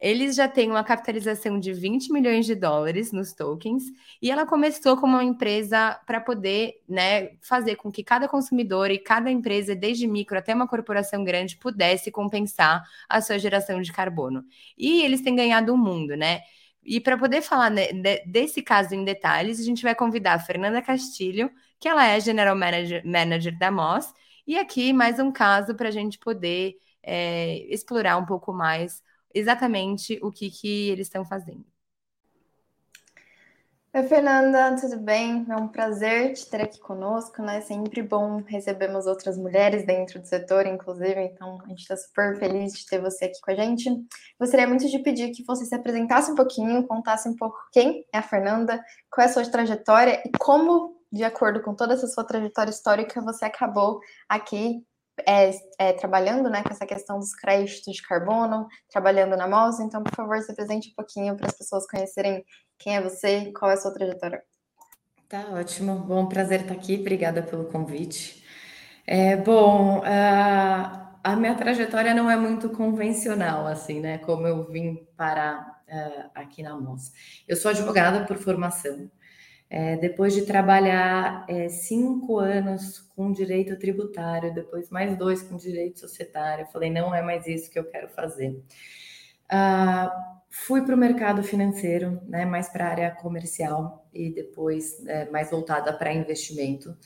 [0.01, 3.85] Eles já têm uma capitalização de 20 milhões de dólares nos tokens
[4.23, 8.99] e ela começou como uma empresa para poder né, fazer com que cada consumidor e
[8.99, 14.43] cada empresa, desde micro até uma corporação grande, pudesse compensar a sua geração de carbono.
[14.77, 16.41] E eles têm ganhado o mundo, né?
[16.83, 17.71] E para poder falar
[18.27, 22.57] desse caso em detalhes, a gente vai convidar a Fernanda Castilho, que ela é General
[22.57, 24.15] Manager, Manager da Moss,
[24.47, 29.03] e aqui mais um caso para a gente poder é, explorar um pouco mais
[29.35, 31.65] exatamente o que, que eles estão fazendo.
[33.93, 35.45] Oi, Fernanda, tudo bem?
[35.51, 37.61] É um prazer te ter aqui conosco, né?
[37.61, 42.73] Sempre bom recebermos outras mulheres dentro do setor, inclusive, então a gente está super feliz
[42.73, 43.91] de ter você aqui com a gente.
[44.39, 48.19] Gostaria muito de pedir que você se apresentasse um pouquinho, contasse um pouco quem é
[48.19, 52.23] a Fernanda, qual é a sua trajetória e como, de acordo com toda essa sua
[52.23, 54.87] trajetória histórica, você acabou aqui
[55.27, 59.81] é, é, trabalhando né, com essa questão dos créditos de carbono, trabalhando na MOS.
[59.81, 62.45] Então, por favor, se apresente um pouquinho para as pessoas conhecerem
[62.79, 64.43] quem é você, qual é a sua trajetória.
[65.29, 68.45] Tá ótimo, bom prazer estar aqui, obrigada pelo convite.
[69.07, 74.19] É, bom, a, a minha trajetória não é muito convencional, assim, né?
[74.19, 77.13] Como eu vim parar uh, aqui na MOS.
[77.47, 79.11] Eu sou advogada por formação,
[79.71, 86.01] é, depois de trabalhar é, cinco anos com direito tributário, depois mais dois com direito
[86.01, 88.61] societário, falei, não é mais isso que eu quero fazer.
[89.49, 90.13] Ah,
[90.51, 95.51] fui para o mercado financeiro, né, mais para a área comercial e depois é, mais
[95.53, 96.97] voltada para investimento.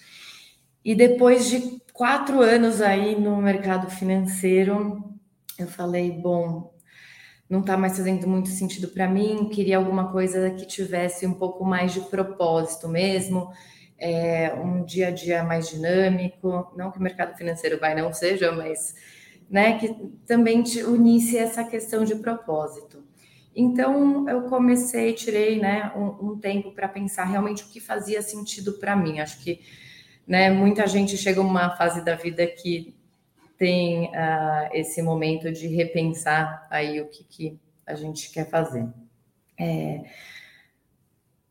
[0.83, 5.14] E depois de quatro anos aí no mercado financeiro,
[5.59, 6.73] eu falei, bom,
[7.48, 11.64] não está mais fazendo muito sentido para mim, queria alguma coisa que tivesse um pouco
[11.64, 13.50] mais de propósito mesmo,
[13.98, 18.50] é, um dia a dia mais dinâmico, não que o mercado financeiro vai não seja,
[18.52, 18.94] mas
[19.48, 19.94] né, que
[20.26, 23.04] também te unisse essa questão de propósito.
[23.54, 28.74] Então eu comecei, tirei né, um, um tempo para pensar realmente o que fazia sentido
[28.74, 29.20] para mim.
[29.20, 29.61] Acho que
[30.26, 32.93] né, muita gente chega uma fase da vida que
[33.58, 38.86] tem uh, esse momento de repensar aí o que, que a gente quer fazer.
[39.58, 40.04] É,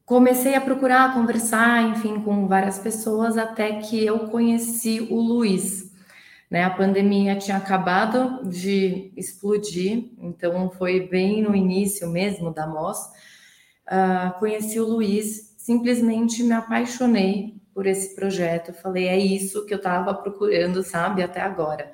[0.05, 5.91] comecei a procurar, conversar, enfim, com várias pessoas até que eu conheci o Luiz.
[6.49, 12.99] Né, a pandemia tinha acabado de explodir, então foi bem no início mesmo da MOS.
[13.87, 18.69] Uh, conheci o Luiz, simplesmente me apaixonei por esse projeto.
[18.69, 21.91] Eu falei, é isso que eu estava procurando, sabe, até agora.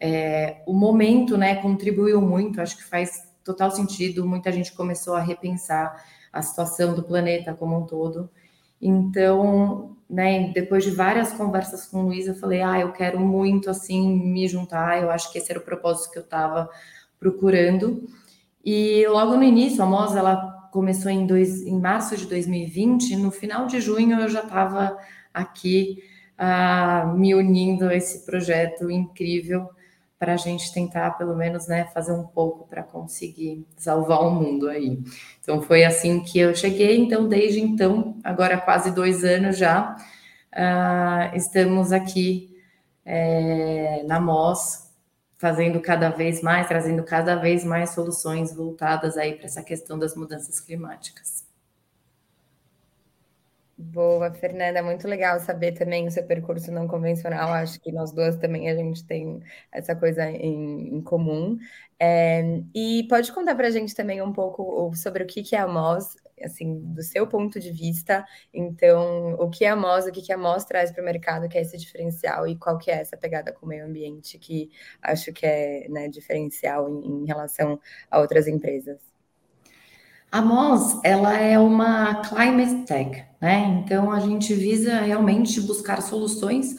[0.00, 3.10] É, o momento, né, contribuiu muito, acho que faz
[3.44, 4.26] total sentido.
[4.26, 8.28] Muita gente começou a repensar a situação do planeta como um todo.
[8.80, 13.70] Então, né, depois de várias conversas com o Luiz, eu falei, ah, eu quero muito,
[13.70, 16.68] assim, me juntar, eu acho que esse era o propósito que eu estava
[17.18, 18.06] procurando.
[18.64, 23.30] E logo no início, a Mos, ela começou em, dois, em março de 2020, no
[23.30, 24.98] final de junho eu já estava
[25.32, 26.02] aqui
[26.36, 29.70] uh, me unindo a esse projeto incrível
[30.18, 34.68] para a gente tentar, pelo menos, né, fazer um pouco para conseguir salvar o mundo
[34.68, 34.98] aí.
[35.40, 36.98] Então, foi assim que eu cheguei.
[36.98, 39.94] Então, desde então, agora quase dois anos já,
[40.52, 42.52] uh, estamos aqui
[43.04, 44.83] é, na MOS,
[45.44, 50.16] fazendo cada vez mais, trazendo cada vez mais soluções voltadas aí para essa questão das
[50.16, 51.44] mudanças climáticas.
[53.76, 57.52] Boa, Fernanda, muito legal saber também o seu percurso não convencional.
[57.52, 61.58] Acho que nós duas também a gente tem essa coisa em, em comum.
[62.00, 65.58] É, e pode contar para a gente também um pouco sobre o que, que é
[65.58, 68.24] a MOS, assim, do seu ponto de vista.
[68.52, 71.62] Então, o que a MOS, o que, a MOS traz para o mercado, que é
[71.62, 74.70] esse diferencial, e qual que é essa pegada com o meio ambiente que
[75.02, 77.78] acho que é né, diferencial em, em relação
[78.10, 78.98] a outras empresas.
[80.34, 83.80] A MOS, ela é uma climate tech, né?
[83.84, 86.74] Então a gente visa realmente buscar soluções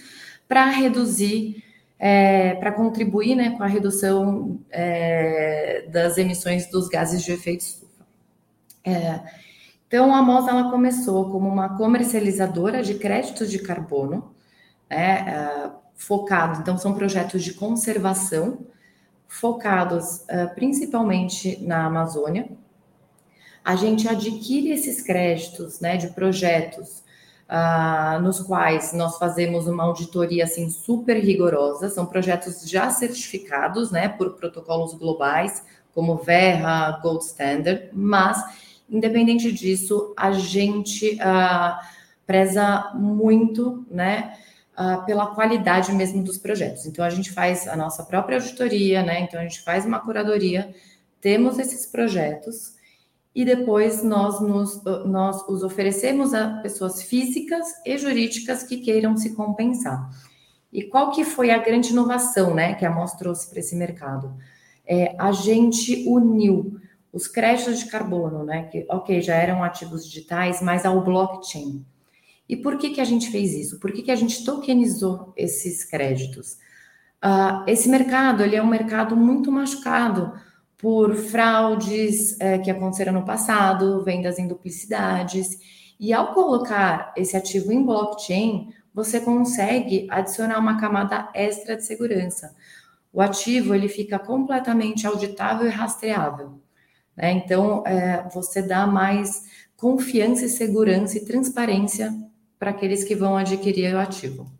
[0.46, 1.64] para reduzir,
[1.98, 8.06] é, para contribuir, né, com a redução é, das emissões dos gases de efeito estufa.
[8.84, 9.22] É,
[9.88, 14.34] então a MOS ela começou como uma comercializadora de créditos de carbono,
[14.90, 16.62] né, é, focado.
[16.62, 18.66] Então são projetos de conservação
[19.28, 22.50] focados é, principalmente na Amazônia
[23.66, 27.04] a gente adquire esses créditos né, de projetos
[27.50, 34.08] uh, nos quais nós fazemos uma auditoria assim super rigorosa, são projetos já certificados né,
[34.08, 35.64] por protocolos globais,
[35.96, 38.38] como Verra, Gold Standard, mas,
[38.90, 41.86] independente disso, a gente uh,
[42.26, 44.38] preza muito né,
[44.78, 46.86] uh, pela qualidade mesmo dos projetos.
[46.86, 50.74] Então, a gente faz a nossa própria auditoria, né, então a gente faz uma curadoria,
[51.20, 52.76] temos esses projetos,
[53.34, 59.36] e depois nós, nos, nós os oferecemos a pessoas físicas e jurídicas que queiram se
[59.36, 60.10] compensar.
[60.72, 64.34] E qual que foi a grande inovação né, que a MOS trouxe para esse mercado?
[64.88, 66.80] É, a gente uniu
[67.16, 71.86] os créditos de carbono, né, que, ok, já eram ativos digitais, mas ao blockchain.
[72.48, 73.80] E por que, que a gente fez isso?
[73.80, 76.58] Por que, que a gente tokenizou esses créditos?
[77.24, 80.34] Uh, esse mercado ele é um mercado muito machucado,
[80.78, 85.58] por fraudes é, que aconteceram no passado, vendas em duplicidades.
[85.98, 92.54] E ao colocar esse ativo em blockchain, você consegue adicionar uma camada extra de segurança.
[93.14, 96.65] O ativo ele fica completamente auditável e rastreável.
[97.16, 97.32] Né?
[97.32, 99.44] Então, é, você dá mais
[99.76, 102.14] confiança e segurança e transparência
[102.58, 104.52] para aqueles que vão adquirir o ativo.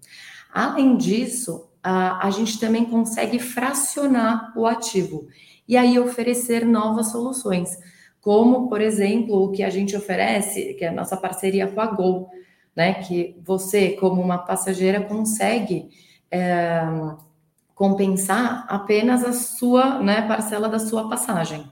[0.54, 5.28] Além disso, a, a gente também consegue fracionar o ativo
[5.68, 7.78] e aí oferecer novas soluções,
[8.22, 11.88] como, por exemplo, o que a gente oferece, que é a nossa parceria com a
[11.88, 12.30] Gol,
[12.76, 12.96] né?
[12.96, 15.90] Que você, como uma passageira, consegue
[16.32, 16.82] é,
[17.76, 21.70] compensar apenas a sua né, parcela da sua passagem.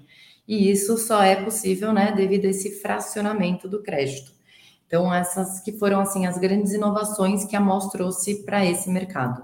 [0.47, 4.31] E isso só é possível, né, devido a esse fracionamento do crédito.
[4.85, 9.43] Então, essas que foram assim as grandes inovações que a MOS trouxe para esse mercado.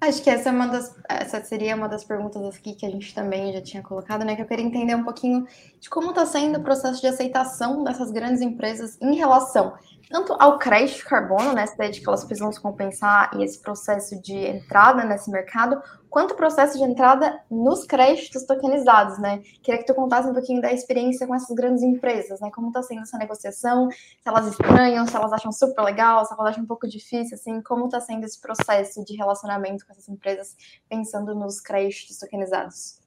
[0.00, 3.12] Acho que essa é uma das, essa seria uma das perguntas aqui que a gente
[3.12, 4.36] também já tinha colocado, né?
[4.36, 5.46] Que eu queria entender um pouquinho
[5.80, 9.74] de como está sendo o processo de aceitação dessas grandes empresas em relação
[10.10, 13.44] tanto ao crédito de carbono, né, essa ideia de que elas precisam se compensar e
[13.44, 19.40] esse processo de entrada nesse mercado, quanto o processo de entrada nos créditos tokenizados, né?
[19.62, 22.50] Queria que tu contasse um pouquinho da experiência com essas grandes empresas, né?
[22.50, 26.46] Como está sendo essa negociação, se elas estranham, se elas acham super legal, se elas
[26.46, 30.56] acham um pouco difícil, assim, como está sendo esse processo de relacionamento com essas empresas
[30.88, 32.98] pensando nos créditos tokenizados?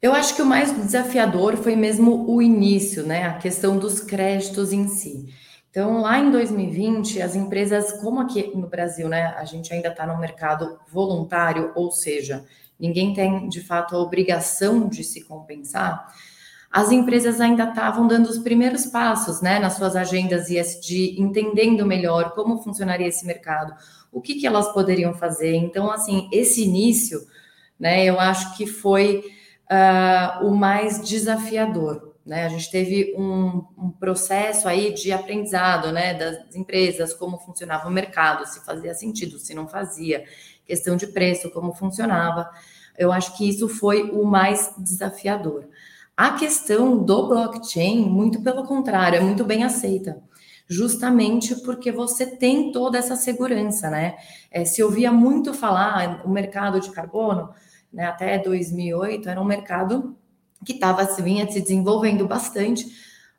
[0.00, 3.24] Eu acho que o mais desafiador foi mesmo o início, né?
[3.24, 5.26] A questão dos créditos em si.
[5.76, 10.06] Então, lá em 2020, as empresas, como aqui no Brasil, né, a gente ainda está
[10.06, 12.46] no mercado voluntário, ou seja,
[12.80, 16.10] ninguém tem de fato a obrigação de se compensar,
[16.72, 22.32] as empresas ainda estavam dando os primeiros passos, né, nas suas agendas ESG, entendendo melhor
[22.32, 23.74] como funcionaria esse mercado,
[24.10, 25.56] o que, que elas poderiam fazer.
[25.56, 27.20] Então, assim, esse início,
[27.78, 29.22] né, eu acho que foi
[29.70, 32.44] uh, o mais desafiador, né?
[32.44, 37.92] A gente teve um, um, processo aí de aprendizado né, das empresas, como funcionava o
[37.92, 40.24] mercado, se fazia sentido, se não fazia,
[40.64, 42.50] questão de preço, como funcionava.
[42.98, 45.68] Eu acho que isso foi o mais desafiador.
[46.16, 50.20] A questão do blockchain, muito pelo contrário, é muito bem aceita
[50.68, 54.16] justamente porque você tem toda essa segurança, né?
[54.50, 57.50] É, se ouvia muito falar o mercado de carbono,
[57.92, 60.16] né, até 2008 era um mercado
[60.64, 62.86] que estava vinha se desenvolvendo bastante,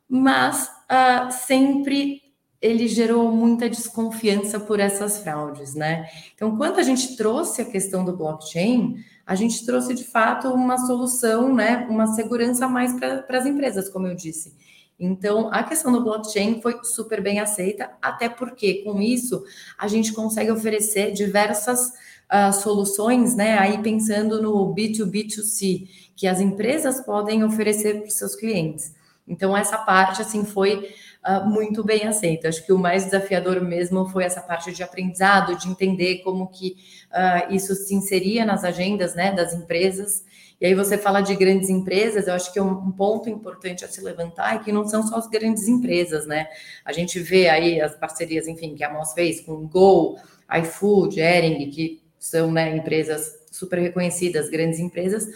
[0.08, 2.22] mas uh, sempre
[2.60, 6.08] ele gerou muita desconfiança por essas fraudes, né?
[6.34, 10.76] Então, quando a gente trouxe a questão do blockchain, a gente trouxe de fato uma
[10.78, 11.86] solução, né?
[11.88, 14.56] Uma segurança mais para as empresas, como eu disse.
[14.98, 19.44] Então, a questão do blockchain foi super bem aceita, até porque com isso
[19.78, 21.92] a gente consegue oferecer diversas
[22.28, 23.56] uh, soluções, né?
[23.56, 25.88] Aí pensando no B2B2C,
[26.18, 28.92] que as empresas podem oferecer para os seus clientes.
[29.26, 30.92] Então, essa parte, assim, foi
[31.24, 32.48] uh, muito bem aceita.
[32.48, 36.76] Acho que o mais desafiador mesmo foi essa parte de aprendizado, de entender como que
[37.12, 40.24] uh, isso se inseria nas agendas, né, das empresas.
[40.60, 43.88] E aí você fala de grandes empresas, eu acho que um, um ponto importante a
[43.88, 46.48] se levantar é que não são só as grandes empresas, né?
[46.84, 50.18] A gente vê aí as parcerias, enfim, que a Moss fez com Go,
[50.62, 55.28] iFood, Ering, que são né, empresas super reconhecidas, grandes empresas,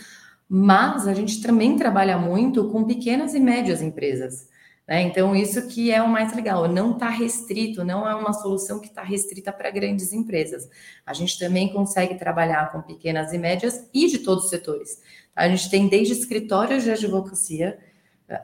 [0.54, 4.50] mas a gente também trabalha muito com pequenas e médias empresas.
[4.86, 5.00] Né?
[5.00, 8.88] Então, isso que é o mais legal, não está restrito, não é uma solução que
[8.88, 10.68] está restrita para grandes empresas.
[11.06, 15.00] A gente também consegue trabalhar com pequenas e médias e de todos os setores.
[15.34, 17.78] A gente tem desde escritórios de advocacia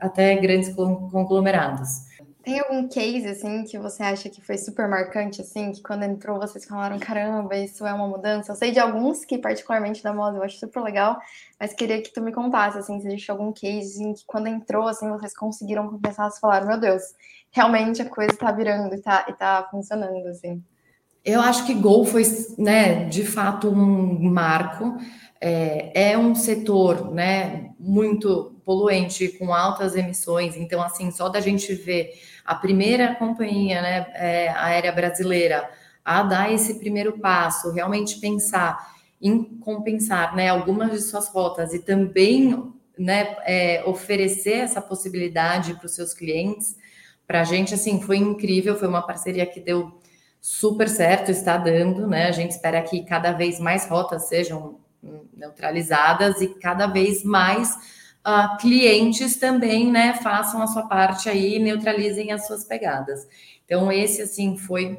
[0.01, 2.08] até grandes conglomerados.
[2.49, 6.41] Tem algum case, assim, que você acha que foi super marcante, assim, que quando entrou
[6.41, 8.53] vocês falaram, caramba, isso é uma mudança?
[8.53, 11.21] Eu sei de alguns que, particularmente da moda, eu acho super legal,
[11.61, 14.89] mas queria que tu me contasse, assim, se existe algum case em que quando entrou,
[14.89, 17.03] assim, vocês conseguiram compensar, e falaram, meu Deus,
[17.51, 20.65] realmente a coisa tá virando e tá, e tá funcionando, assim.
[21.23, 22.23] Eu acho que Gol foi,
[22.57, 24.97] né, de fato um marco,
[25.39, 31.75] é, é um setor, né, muito poluente, com altas emissões, então, assim, só da gente
[31.75, 35.71] ver a primeira companhia né, é, aérea brasileira
[36.05, 41.79] a dar esse primeiro passo, realmente pensar em compensar né, algumas de suas rotas e
[41.79, 46.77] também né, é, oferecer essa possibilidade para os seus clientes,
[47.27, 49.99] para a gente, assim, foi incrível, foi uma parceria que deu
[50.43, 52.27] super certo, está dando, né?
[52.27, 54.79] A gente espera que cada vez mais rotas sejam
[55.35, 57.98] neutralizadas e cada vez mais
[58.29, 63.27] uh, clientes também, né, façam a sua parte aí neutralizem as suas pegadas.
[63.65, 64.99] Então, esse, assim, foi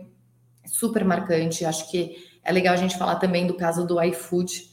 [0.66, 1.66] super marcante.
[1.66, 4.70] Acho que é legal a gente falar também do caso do iFood,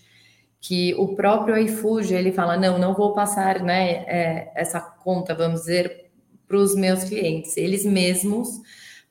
[0.60, 5.60] que o próprio iFood, ele fala, não, não vou passar, né, é, essa conta, vamos
[5.60, 6.10] dizer,
[6.48, 7.56] para os meus clientes.
[7.56, 8.48] Eles mesmos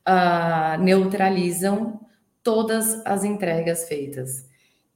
[0.08, 2.00] uh, neutralizam
[2.42, 4.45] todas as entregas feitas.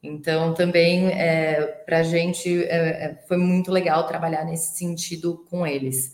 [0.01, 5.67] Então, também é, para a gente é, é, foi muito legal trabalhar nesse sentido com
[5.67, 6.13] eles.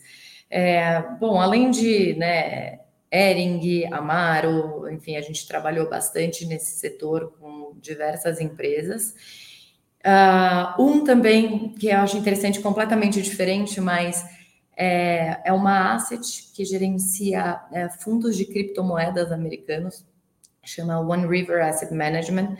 [0.50, 2.80] É, bom, além de né,
[3.10, 9.14] Ering, Amaro, enfim, a gente trabalhou bastante nesse setor com diversas empresas.
[10.04, 14.24] Uh, um também que eu acho interessante, completamente diferente, mas
[14.76, 20.04] é, é uma asset que gerencia é, fundos de criptomoedas americanos,
[20.64, 22.56] chama One River Asset Management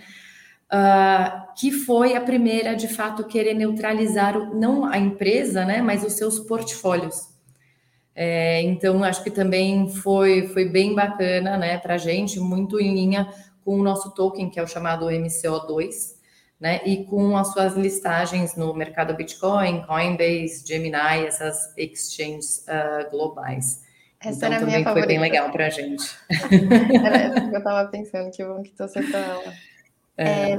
[0.72, 6.04] uh, que foi a primeira, de fato, querer neutralizar o, não a empresa, né, mas
[6.04, 7.34] os seus portfólios.
[8.14, 12.94] É, então, acho que também foi, foi bem bacana né, para a gente, muito em
[12.94, 13.28] linha
[13.64, 16.16] com o nosso token, que é o chamado MCO2,
[16.58, 23.84] né, e com as suas listagens no mercado Bitcoin, Coinbase, Gemini, essas exchanges uh, globais.
[24.18, 26.16] Essa então, também foi bem legal para a gente.
[27.04, 29.52] Era essa que eu estava pensando, que bom que tu acertou ela.
[30.16, 30.52] É...
[30.52, 30.56] É,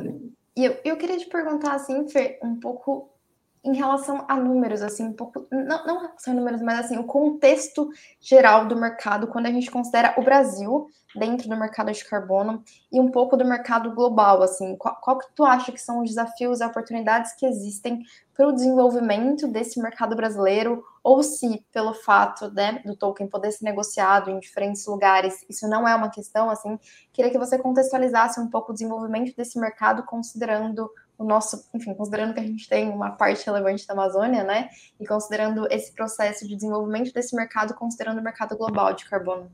[0.56, 3.17] eu, eu queria te perguntar, assim, Fer, um pouco
[3.64, 7.04] em relação a números, assim, um pouco, não, não relação a números, mas assim, o
[7.04, 7.90] contexto
[8.20, 13.00] geral do mercado, quando a gente considera o Brasil dentro do mercado de carbono e
[13.00, 16.62] um pouco do mercado global, assim, qual, qual que tu acha que são os desafios
[16.62, 18.04] e oportunidades que existem
[18.34, 23.66] para o desenvolvimento desse mercado brasileiro, ou se pelo fato né, do token poder ser
[23.66, 26.80] negociado em diferentes lugares, isso não é uma questão, assim,
[27.12, 30.88] queria que você contextualizasse um pouco o desenvolvimento desse mercado, considerando
[31.18, 35.06] o nosso, enfim, considerando que a gente tem uma parte relevante da Amazônia, né, e
[35.06, 39.50] considerando esse processo de desenvolvimento desse mercado, considerando o mercado global de carbono.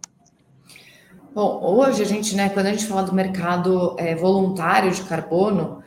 [1.33, 5.81] Bom, hoje a gente, né, quando a gente fala do mercado é, voluntário de carbono,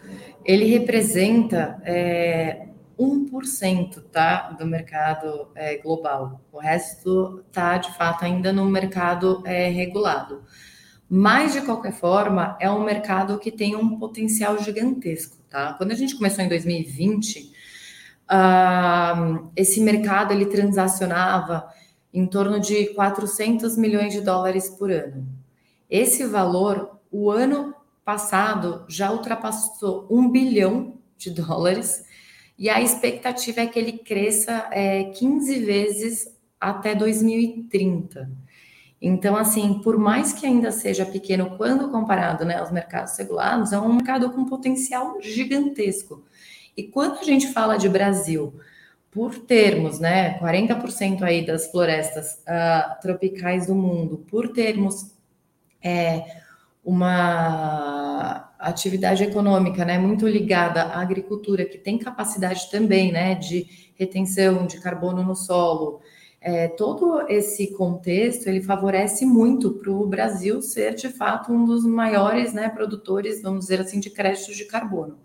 [0.45, 2.67] ele representa é,
[2.99, 6.41] 1% tá, do mercado é, global.
[6.51, 10.43] O resto está, de fato, ainda no mercado é, regulado.
[11.09, 15.37] Mas, de qualquer forma, é um mercado que tem um potencial gigantesco.
[15.57, 15.73] Tá?
[15.73, 17.51] Quando a gente começou em 2020,
[18.31, 21.67] uh, esse mercado ele transacionava
[22.13, 25.27] em torno de 400 milhões de dólares por ano.
[25.89, 32.05] Esse valor, o ano passado, já ultrapassou um bilhão de dólares
[32.59, 38.31] e a expectativa é que ele cresça é, 15 vezes até 2030.
[39.01, 43.79] Então, assim, por mais que ainda seja pequeno quando comparado né, aos mercados regulados, é
[43.79, 46.25] um mercado com potencial gigantesco.
[46.77, 48.55] E quando a gente fala de Brasil,
[49.11, 55.11] por termos, né, 40% aí das florestas uh, tropicais do mundo, por termos
[55.83, 56.43] é,
[56.85, 64.67] uma atividade econômica, né, muito ligada à agricultura, que tem capacidade também, né, de retenção
[64.67, 66.01] de carbono no solo,
[66.47, 71.85] é, todo esse contexto ele favorece muito para o Brasil ser de fato um dos
[71.85, 75.19] maiores né, produtores, vamos dizer assim, de créditos de carbono.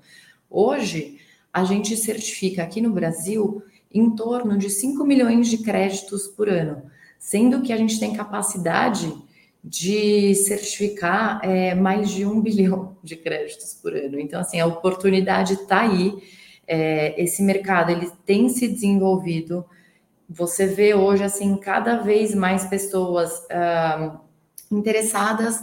[0.49, 1.19] Hoje,
[1.53, 3.61] a gente certifica aqui no Brasil
[3.93, 6.81] em torno de 5 milhões de créditos por ano,
[7.19, 9.13] sendo que a gente tem capacidade
[9.63, 14.19] de certificar é, mais de um bilhão de créditos por ano.
[14.19, 16.15] Então, assim, a oportunidade está aí.
[16.67, 19.63] É, esse mercado ele tem se desenvolvido
[20.33, 24.19] você vê hoje assim cada vez mais pessoas uh,
[24.71, 25.61] interessadas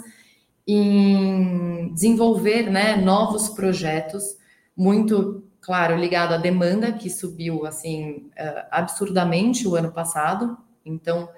[0.67, 4.37] em desenvolver né, novos projetos,
[4.77, 10.59] muito claro ligado à demanda que subiu assim uh, absurdamente o ano passado.
[10.85, 11.29] Então,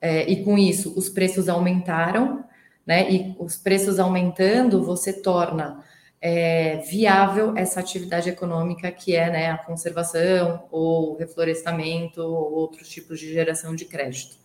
[0.00, 2.44] é, e com isso os preços aumentaram,
[2.86, 3.10] né?
[3.10, 5.82] E os preços aumentando, você torna
[6.20, 13.20] é, viável essa atividade econômica que é né, a conservação ou reflorestamento ou outros tipos
[13.20, 14.36] de geração de crédito.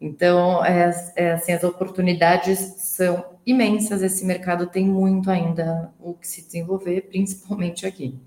[0.00, 6.28] Então, é, é, assim, as oportunidades são imensas, esse mercado tem muito ainda o que
[6.28, 8.18] se desenvolver, principalmente aqui.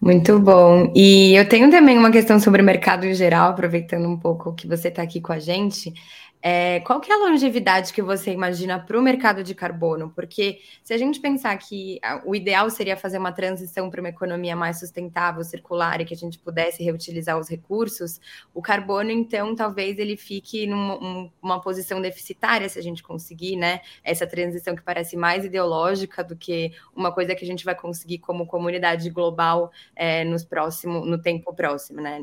[0.00, 0.92] Muito bom.
[0.94, 4.68] E eu tenho também uma questão sobre o mercado em geral, aproveitando um pouco que
[4.68, 5.92] você está aqui com a gente.
[6.40, 10.12] É, qual que é a longevidade que você imagina para o mercado de carbono?
[10.14, 14.54] Porque se a gente pensar que o ideal seria fazer uma transição para uma economia
[14.54, 18.20] mais sustentável, circular e que a gente pudesse reutilizar os recursos,
[18.54, 23.80] o carbono, então, talvez ele fique numa um, posição deficitária se a gente conseguir, né?
[24.04, 28.18] Essa transição que parece mais ideológica do que uma coisa que a gente vai conseguir
[28.18, 32.22] como comunidade global é, nos próximo, no tempo próximo, né?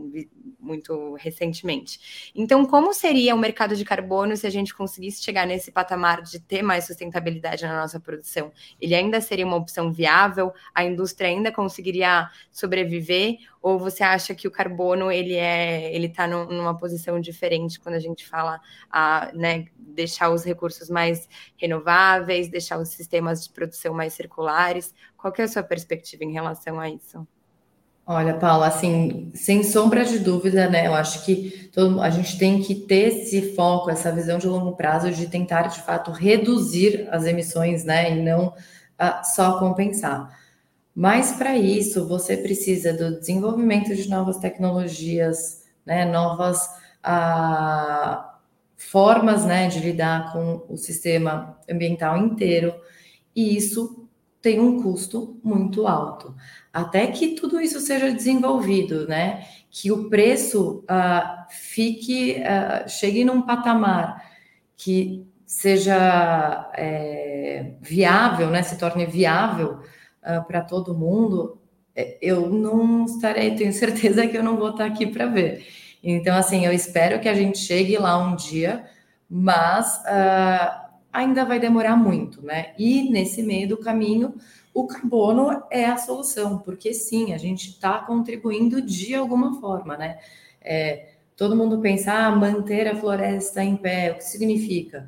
[0.57, 2.31] Muito recentemente.
[2.33, 4.04] Então, como seria o mercado de carbono?
[4.05, 8.51] Carbono, se a gente conseguisse chegar nesse patamar de ter mais sustentabilidade na nossa produção,
[8.79, 10.53] ele ainda seria uma opção viável?
[10.73, 13.37] A indústria ainda conseguiria sobreviver?
[13.61, 17.99] Ou você acha que o carbono ele é ele está numa posição diferente quando a
[17.99, 21.27] gente fala a né, deixar os recursos mais
[21.57, 24.93] renováveis, deixar os sistemas de produção mais circulares?
[25.17, 27.27] Qual é a sua perspectiva em relação a isso?
[28.07, 30.85] Olha, Paula, assim, sem sombra de dúvida, né?
[30.85, 34.75] Eu acho que todo, a gente tem que ter esse foco, essa visão de longo
[34.75, 38.15] prazo de tentar, de fato, reduzir as emissões, né?
[38.15, 40.39] E não uh, só compensar.
[40.93, 46.05] Mas para isso, você precisa do desenvolvimento de novas tecnologias, né?
[46.05, 46.63] Novas
[47.03, 48.23] uh,
[48.77, 49.67] formas, né?
[49.67, 52.75] De lidar com o sistema ambiental inteiro.
[53.35, 54.07] E isso
[54.43, 56.35] tem um custo muito alto
[56.75, 59.45] até que tudo isso seja desenvolvido, né?
[59.71, 64.21] Que o preço uh, fique, uh, chegue num patamar
[64.75, 68.61] que seja é, viável, né?
[68.61, 69.79] Se torne viável
[70.21, 71.57] uh, para todo mundo.
[71.95, 75.65] É, eu não estarei, tenho certeza que eu não vou estar aqui para ver.
[76.03, 78.83] Então, assim, eu espero que a gente chegue lá um dia,
[79.29, 80.03] mas
[81.11, 82.73] ainda vai demorar muito, né?
[82.77, 84.35] E nesse meio do caminho
[84.75, 90.19] o carbono é a solução, porque sim, a gente está contribuindo de alguma forma, né?
[90.61, 95.07] É, todo mundo pensa, ah, manter a floresta em pé, o que significa?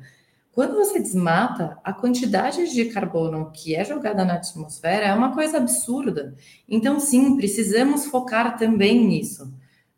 [0.52, 5.58] Quando você desmata, a quantidade de carbono que é jogada na atmosfera é uma coisa
[5.58, 6.34] absurda.
[6.66, 9.52] Então, sim, precisamos focar também nisso.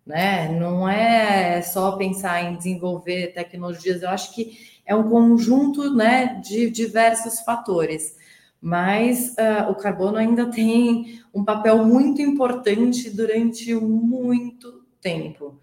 [0.04, 0.48] Né?
[0.58, 6.68] Não é só pensar em desenvolver tecnologias, eu acho que é um conjunto né, de
[6.68, 8.18] diversos fatores
[8.60, 15.58] mas uh, o carbono ainda tem um papel muito importante durante muito tempo.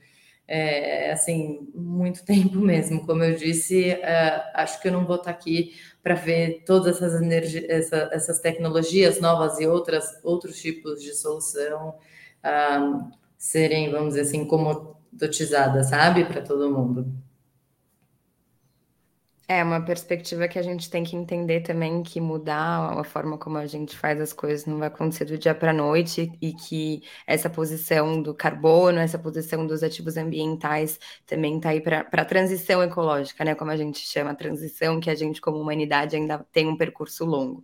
[0.50, 3.06] É, assim, muito tempo mesmo.
[3.06, 7.22] Como eu disse, uh, acho que eu não vou estar aqui para ver todas essas,
[7.70, 11.96] essa, essas tecnologias novas e outras, outros tipos de solução
[12.44, 17.27] uh, serem, vamos dizer assim, comodizadas, sabe, para todo mundo.
[19.50, 23.58] É uma perspectiva que a gente tem que entender também que mudar a forma como
[23.58, 27.02] a gente faz as coisas não vai acontecer do dia para a noite e que
[27.26, 32.84] essa posição do carbono, essa posição dos ativos ambientais também está aí para a transição
[32.84, 33.56] ecológica, né?
[33.56, 37.24] Como a gente chama, a transição que a gente, como humanidade, ainda tem um percurso
[37.24, 37.64] longo.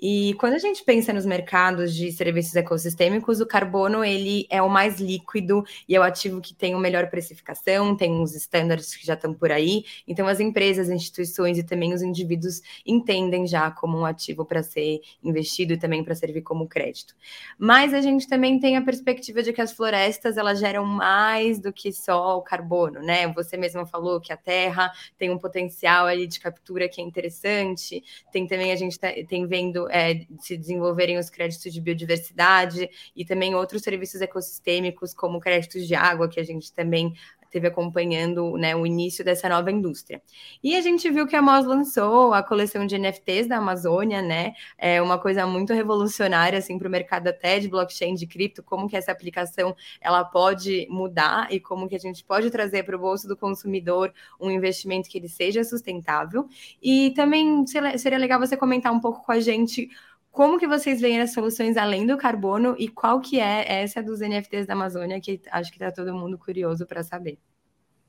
[0.00, 4.70] E quando a gente pensa nos mercados de serviços ecossistêmicos, o carbono ele é o
[4.70, 9.04] mais líquido e é o ativo que tem o melhor precificação, tem uns estándares que
[9.04, 9.84] já estão por aí.
[10.06, 14.62] Então, as empresas, instituições, instituições e também os indivíduos entendem já como um ativo para
[14.62, 17.14] ser investido e também para servir como crédito.
[17.58, 21.72] Mas a gente também tem a perspectiva de que as florestas elas geram mais do
[21.72, 23.26] que só o carbono, né?
[23.32, 28.02] Você mesma falou que a terra tem um potencial ali de captura que é interessante.
[28.32, 33.24] Tem também a gente tá, tem vendo é, se desenvolverem os créditos de biodiversidade e
[33.24, 37.14] também outros serviços ecossistêmicos como créditos de água que a gente também
[37.54, 40.20] teve acompanhando né, o início dessa nova indústria.
[40.60, 44.54] E a gente viu que a Moz lançou a coleção de NFTs da Amazônia, né?
[44.76, 48.88] É uma coisa muito revolucionária assim para o mercado até de blockchain, de cripto, como
[48.88, 52.98] que essa aplicação ela pode mudar e como que a gente pode trazer para o
[52.98, 56.48] bolso do consumidor um investimento que ele seja sustentável.
[56.82, 57.64] E também
[57.96, 59.88] seria legal você comentar um pouco com a gente
[60.34, 64.18] como que vocês veem as soluções além do carbono e qual que é essa dos
[64.18, 67.38] NFTs da Amazônia, que acho que está todo mundo curioso para saber.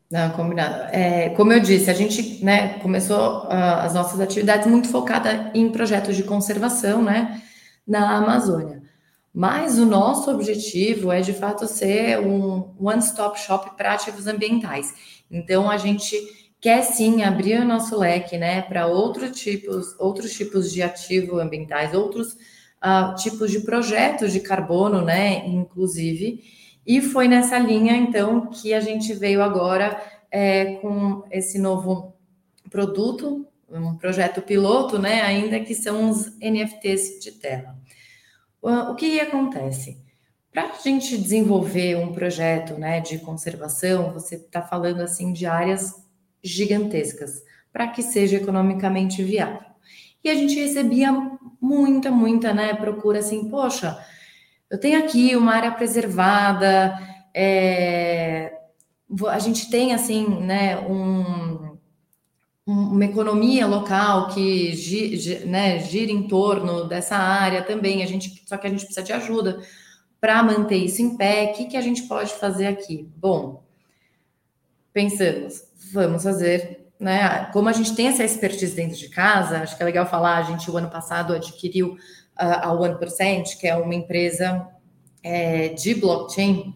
[0.09, 0.89] Não, combinado.
[0.91, 5.71] É, como eu disse, a gente né, começou uh, as nossas atividades muito focada em
[5.71, 7.43] projetos de conservação né,
[7.87, 8.81] na Amazônia.
[9.31, 14.95] Mas o nosso objetivo é, de fato, ser um one-stop shop para ativos ambientais.
[15.29, 16.15] Então, a gente
[16.65, 21.93] quer sim abrir o nosso leque, né, para outros tipos, outros tipos de ativos ambientais,
[21.93, 22.33] outros
[22.83, 26.43] uh, tipos de projetos de carbono, né, inclusive.
[26.83, 30.01] E foi nessa linha, então, que a gente veio agora
[30.31, 32.15] é, com esse novo
[32.71, 37.77] produto, um projeto piloto, né, ainda que são os NFTs de terra.
[38.59, 40.03] O que acontece?
[40.51, 46.03] Para a gente desenvolver um projeto né, de conservação, você está falando assim de áreas
[46.45, 47.43] gigantescas
[47.73, 49.61] para que seja economicamente viável.
[50.23, 51.11] E a gente recebia
[51.59, 53.97] muita, muita né, procura assim, poxa,
[54.69, 56.97] eu tenho aqui uma área preservada,
[57.33, 58.53] é,
[59.29, 61.77] a gente tem assim, né, um,
[62.65, 68.57] uma economia local que gira, né, gira em torno dessa área também, a gente, só
[68.57, 69.61] que a gente precisa de ajuda
[70.19, 71.51] para manter isso em pé.
[71.51, 73.07] O que, que a gente pode fazer aqui?
[73.15, 73.64] Bom,
[74.95, 77.49] pensamos, vamos fazer, né?
[77.51, 80.43] Como a gente tem essa expertise dentro de casa, acho que é legal falar, a
[80.43, 81.97] gente o ano passado adquiriu uh,
[82.37, 84.65] a 1%, que é uma empresa
[85.21, 86.73] é, de blockchain.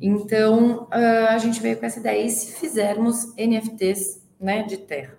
[0.00, 5.18] Então, uh, a gente veio com essa ideia, e se fizermos NFTs né, de terra?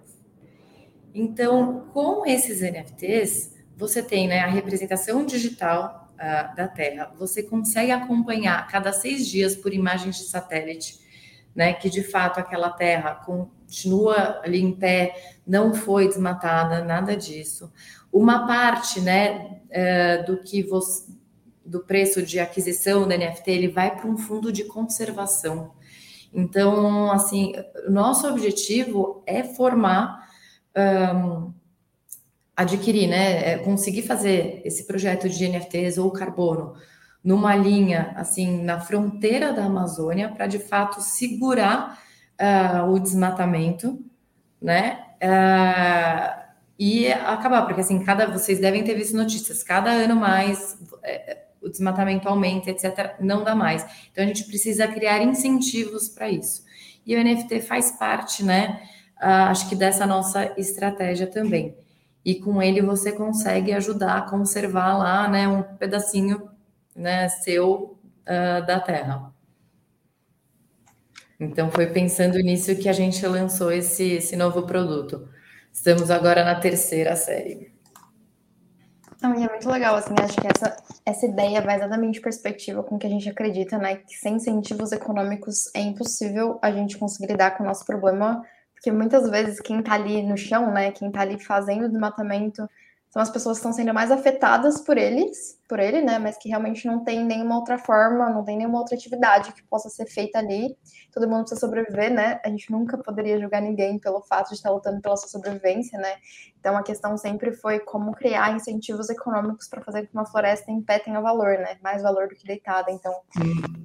[1.13, 7.91] Então, com esses NFTs, você tem né, a representação digital uh, da Terra, você consegue
[7.91, 11.08] acompanhar cada seis dias por imagens de satélite
[11.59, 15.13] né, que de fato aquela terra continua ali em pé,
[15.45, 17.69] não foi desmatada, nada disso.
[18.13, 21.11] Uma parte, né, é, do que você,
[21.65, 25.73] do preço de aquisição da NFT, ele vai para um fundo de conservação.
[26.33, 27.51] Então, assim,
[27.89, 30.29] nosso objetivo é formar,
[31.13, 31.53] um,
[32.55, 36.75] adquirir, né, é conseguir fazer esse projeto de NFTs ou carbono
[37.23, 41.99] numa linha assim na fronteira da Amazônia para de fato segurar
[42.39, 44.03] uh, o desmatamento,
[44.61, 45.05] né?
[45.21, 51.43] Uh, e acabar, porque assim, cada vocês devem ter visto notícias, cada ano mais é,
[51.61, 53.15] o desmatamento aumenta, etc.
[53.19, 53.85] Não dá mais.
[54.11, 56.63] Então a gente precisa criar incentivos para isso.
[57.05, 58.81] E o NFT faz parte, né?
[59.17, 61.75] Uh, acho que dessa nossa estratégia também.
[62.23, 66.49] E com ele você consegue ajudar a conservar lá, né, um pedacinho
[66.95, 69.33] né, seu uh, da Terra.
[71.39, 75.29] Então foi pensando nisso que a gente lançou esse, esse novo produto.
[75.71, 77.71] Estamos agora na terceira série.
[79.21, 83.09] É muito legal, assim, acho que essa, essa ideia vai exatamente perspectiva com que a
[83.09, 83.97] gente acredita, né?
[83.97, 88.41] Que sem incentivos econômicos é impossível a gente conseguir lidar com o nosso problema,
[88.73, 90.91] porque muitas vezes quem tá ali no chão, né?
[90.91, 92.69] Quem tá ali fazendo o desmatamento
[93.09, 96.19] são as pessoas que estão sendo mais afetadas por eles, por ele, né?
[96.19, 99.89] Mas que realmente não tem nenhuma outra forma, não tem nenhuma outra atividade que possa
[99.89, 100.77] ser feita ali.
[101.11, 102.39] Todo mundo precisa sobreviver, né?
[102.45, 106.17] A gente nunca poderia julgar ninguém pelo fato de estar lutando pela sua sobrevivência, né?
[106.59, 110.71] Então a questão sempre foi como criar incentivos econômicos para fazer com que uma floresta
[110.71, 111.77] em pé tenha valor, né?
[111.81, 112.91] Mais valor do que deitada.
[112.91, 113.11] Então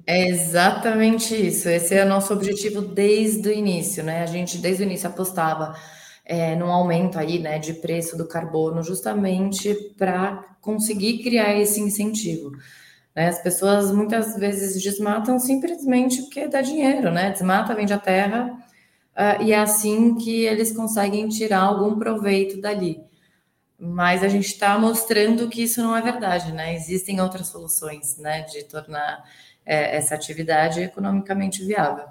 [0.05, 1.67] é exatamente isso.
[1.67, 4.21] Esse é o nosso objetivo desde o início, né?
[4.21, 5.73] A gente desde o início apostava
[6.25, 12.51] é, num aumento aí, né, de preço do carbono, justamente para conseguir criar esse incentivo.
[13.15, 13.29] Né?
[13.29, 17.31] As pessoas muitas vezes desmatam simplesmente porque dá dinheiro, né?
[17.31, 18.51] Desmata, vende a terra,
[19.15, 22.99] uh, e é assim que eles conseguem tirar algum proveito dali.
[23.77, 26.73] Mas a gente está mostrando que isso não é verdade, né?
[26.75, 29.23] Existem outras soluções, né, de tornar
[29.65, 32.07] é, essa atividade economicamente viável.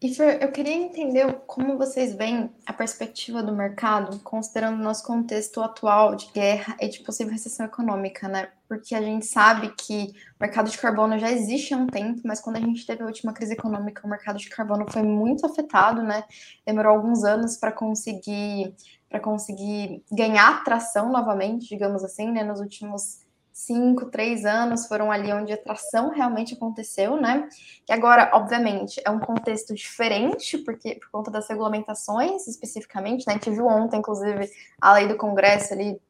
[0.00, 5.04] E Fer, eu queria entender como vocês veem a perspectiva do mercado, considerando o nosso
[5.04, 8.48] contexto atual de guerra e de possível recessão econômica, né?
[8.68, 12.40] Porque a gente sabe que o mercado de carbono já existe há um tempo, mas
[12.40, 16.00] quando a gente teve a última crise econômica, o mercado de carbono foi muito afetado,
[16.00, 16.22] né?
[16.64, 18.72] Demorou alguns anos para conseguir
[19.08, 22.44] para conseguir ganhar tração novamente, digamos assim, né?
[22.44, 23.26] Nos últimos
[23.58, 27.48] cinco, três anos foram ali onde a tração realmente aconteceu, né?
[27.84, 33.38] Que agora, obviamente, é um contexto diferente, porque por conta das regulamentações especificamente, né?
[33.44, 34.48] Viu ontem, inclusive,
[34.80, 36.00] a lei do Congresso ali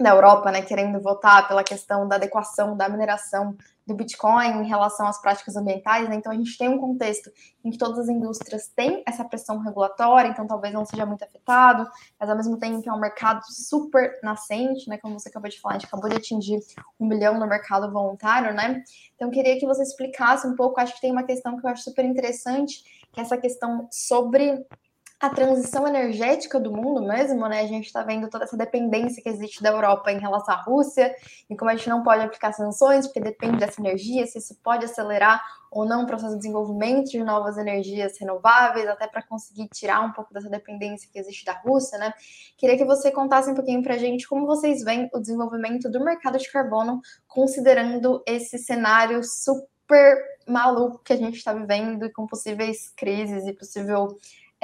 [0.00, 5.06] da Europa, né, querendo votar pela questão da adequação da mineração do Bitcoin em relação
[5.06, 6.16] às práticas ambientais, né?
[6.16, 7.30] Então a gente tem um contexto
[7.62, 11.88] em que todas as indústrias têm essa pressão regulatória, então talvez não seja muito afetado,
[12.18, 14.98] mas ao mesmo tempo é um mercado super nascente, né?
[14.98, 16.60] Como você acabou de falar, a gente acabou de atingir
[16.98, 18.82] um bilhão no mercado voluntário, né?
[19.14, 21.82] Então queria que você explicasse um pouco, acho que tem uma questão que eu acho
[21.82, 22.82] super interessante,
[23.12, 24.66] que é essa questão sobre
[25.20, 27.60] a transição energética do mundo mesmo, né?
[27.60, 31.14] A gente está vendo toda essa dependência que existe da Europa em relação à Rússia
[31.48, 34.84] e como a gente não pode aplicar sanções, porque depende dessa energia, se isso pode
[34.84, 40.02] acelerar ou não o processo de desenvolvimento de novas energias renováveis, até para conseguir tirar
[40.02, 42.12] um pouco dessa dependência que existe da Rússia, né?
[42.56, 46.04] Queria que você contasse um pouquinho para a gente como vocês veem o desenvolvimento do
[46.04, 52.26] mercado de carbono, considerando esse cenário super maluco que a gente está vivendo e com
[52.26, 54.16] possíveis crises e possível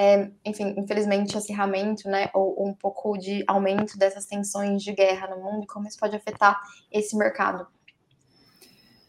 [0.03, 5.43] é, enfim, infelizmente, acirramento, né, ou, um pouco de aumento dessas tensões de guerra no
[5.43, 6.59] mundo como isso pode afetar
[6.91, 7.67] esse mercado?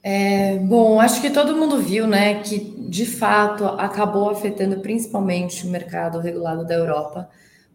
[0.04, 5.70] É, bom, acho que todo mundo viu, né, que de fato acabou afetando principalmente o
[5.70, 7.30] mercado regulado da Europa,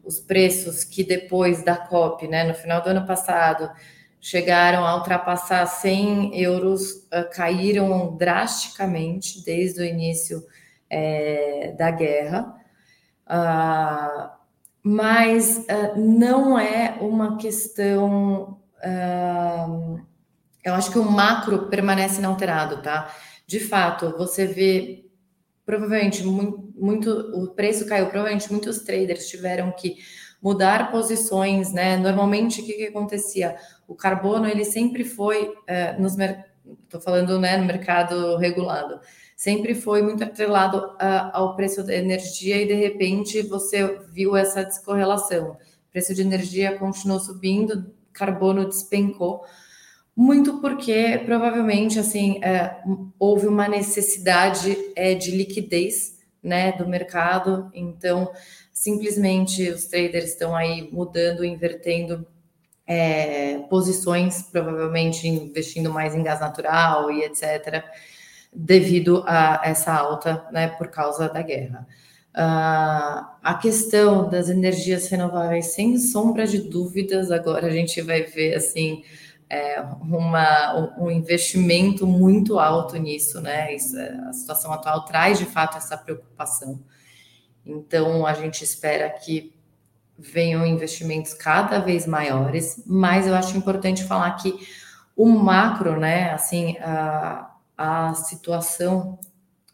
[0.04, 3.70] os preços que depois da COP, né, no final do ano passado,
[4.20, 10.44] chegaram a ultrapassar 100 euros, uh, caíram drasticamente desde o início
[10.90, 12.65] é, da guerra.
[13.26, 14.30] Uh,
[14.82, 18.60] mas uh, não é uma questão.
[18.78, 20.00] Uh,
[20.64, 23.12] eu acho que o macro permanece inalterado, tá?
[23.46, 25.06] De fato, você vê
[25.64, 29.96] provavelmente muito, muito, o preço caiu, provavelmente muitos traders tiveram que
[30.40, 31.96] mudar posições, né?
[31.96, 33.56] Normalmente o que, que acontecia?
[33.88, 36.16] O carbono ele sempre foi uh, nos
[36.84, 39.00] estou falando né, no mercado regulado
[39.36, 44.64] sempre foi muito atrelado uh, ao preço da energia e de repente você viu essa
[44.64, 45.50] descorrelação.
[45.50, 49.44] O preço de energia continuou subindo, carbono despencou,
[50.16, 52.82] muito porque provavelmente assim é,
[53.18, 58.32] houve uma necessidade é, de liquidez né, do mercado, então
[58.72, 62.26] simplesmente os traders estão aí mudando, invertendo
[62.86, 67.84] é, posições, provavelmente investindo mais em gás natural e etc
[68.56, 71.86] devido a essa alta, né, por causa da guerra.
[72.34, 78.54] Uh, a questão das energias renováveis, sem sombra de dúvidas, agora a gente vai ver
[78.54, 79.04] assim
[79.48, 83.74] é, uma, um investimento muito alto nisso, né?
[83.74, 83.96] Isso,
[84.28, 86.80] a situação atual traz de fato essa preocupação.
[87.64, 89.54] Então a gente espera que
[90.18, 94.58] venham investimentos cada vez maiores, mas eu acho importante falar que
[95.14, 96.32] o macro, né?
[96.32, 99.18] Assim, uh, a situação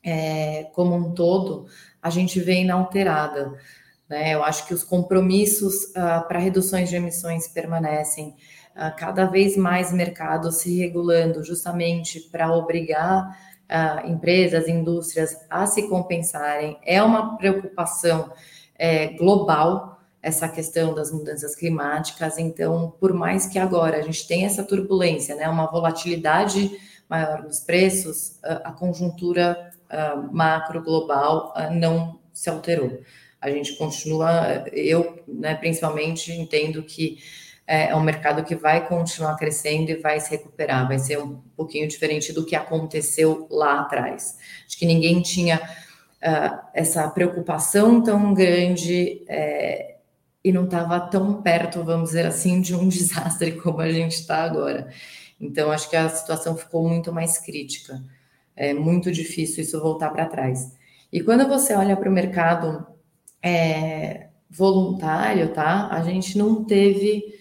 [0.05, 1.67] é, como um todo,
[2.03, 3.53] a gente vê inalterada.
[4.09, 4.35] Né?
[4.35, 8.35] Eu acho que os compromissos uh, para reduções de emissões permanecem,
[8.77, 13.39] uh, cada vez mais mercado se regulando justamente para obrigar
[13.71, 16.79] uh, empresas, indústrias a se compensarem.
[16.85, 18.33] É uma preocupação
[18.75, 22.39] é, global essa questão das mudanças climáticas.
[22.39, 26.71] Então, por mais que agora a gente tenha essa turbulência, né, uma volatilidade
[27.13, 29.71] maior nos preços, a conjuntura
[30.33, 33.01] macro global não se alterou.
[33.41, 37.19] A gente continua, eu né, principalmente entendo que
[37.67, 41.41] é, é um mercado que vai continuar crescendo e vai se recuperar, vai ser um
[41.57, 44.39] pouquinho diferente do que aconteceu lá atrás.
[44.67, 49.97] Acho que ninguém tinha uh, essa preocupação tão grande é,
[50.45, 54.43] e não estava tão perto, vamos dizer assim, de um desastre como a gente está
[54.43, 54.89] agora.
[55.43, 58.01] Então, acho que a situação ficou muito mais crítica.
[58.55, 60.73] É muito difícil isso voltar para trás.
[61.13, 62.87] E quando você olha para o mercado
[63.43, 65.89] é, voluntário, tá?
[65.89, 67.41] A gente não teve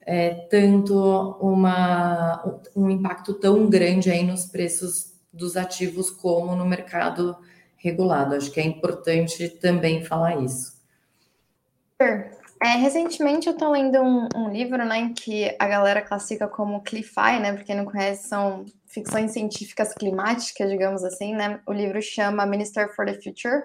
[0.00, 0.94] é, tanto
[1.42, 2.42] uma,
[2.74, 7.36] um impacto tão grande aí nos preços dos ativos como no mercado
[7.76, 8.34] regulado.
[8.34, 10.80] Acho que é importante também falar isso.
[12.64, 17.40] É, recentemente eu estou lendo um, um, livro, né, que a galera classifica como CLIFI,
[17.40, 22.94] né, porque não conhece, são ficções científicas climáticas, digamos assim, né, o livro chama Minister
[22.94, 23.64] for the Future,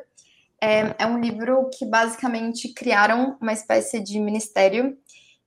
[0.60, 4.98] é, é um livro que basicamente criaram uma espécie de ministério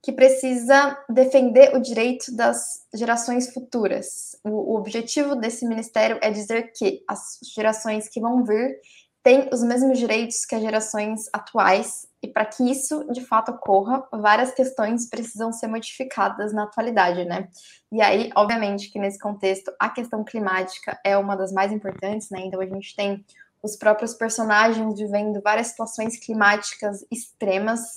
[0.02, 4.36] que precisa defender o direito das gerações futuras.
[4.44, 8.78] O, o, objetivo desse ministério é dizer que as gerações que vão vir
[9.22, 14.06] têm os mesmos direitos que as gerações atuais, e para que isso de fato ocorra,
[14.12, 17.48] várias questões precisam ser modificadas na atualidade, né?
[17.90, 22.40] E aí, obviamente, que nesse contexto a questão climática é uma das mais importantes, né?
[22.40, 23.24] Então a gente tem
[23.62, 27.94] os próprios personagens vivendo várias situações climáticas extremas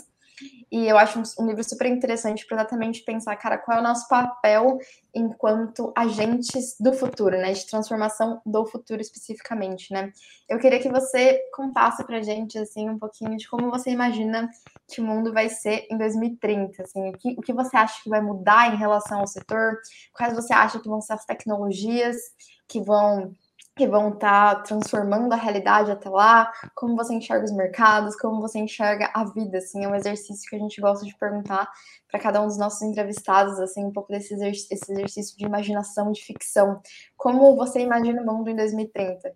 [0.72, 4.08] e eu acho um, livro super interessante para exatamente pensar, cara, qual é o nosso
[4.08, 4.80] papel
[5.14, 7.54] enquanto agentes do futuro, né?
[7.54, 10.12] De transformação do futuro especificamente, né?
[10.50, 14.50] Eu queria que você contasse pra gente, assim, um pouquinho de como você imagina
[14.88, 18.10] que o mundo vai ser em 2030, assim, o que, o que você acha que
[18.10, 19.78] vai mudar em relação ao setor,
[20.14, 22.18] quais você acha que vão ser as tecnologias
[22.68, 23.34] que vão
[23.76, 28.40] que vão estar tá transformando a realidade até lá, como você enxerga os mercados, como
[28.40, 31.68] você enxerga a vida, assim, é um exercício que a gente gosta de perguntar
[32.10, 36.12] para cada um dos nossos entrevistados, assim, um pouco desse exercício, esse exercício de imaginação,
[36.12, 36.80] de ficção.
[37.18, 39.34] Como você imagina o mundo em 2030?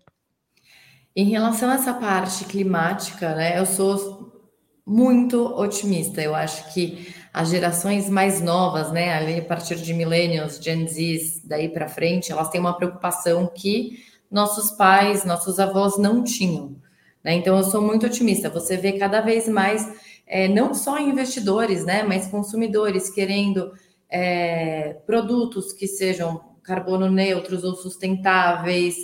[1.16, 4.38] Em relação a essa parte climática, né, eu sou
[4.86, 6.22] muito otimista.
[6.22, 11.42] Eu acho que as gerações mais novas, né, ali a partir de millennials, Gen Z,
[11.44, 16.76] daí para frente, elas têm uma preocupação que nossos pais, nossos avós não tinham.
[17.22, 17.34] Né?
[17.34, 18.50] Então, eu sou muito otimista.
[18.50, 19.90] Você vê cada vez mais,
[20.26, 23.72] é, não só investidores, né, mas consumidores querendo
[24.10, 28.96] é, produtos que sejam carbono neutros ou sustentáveis,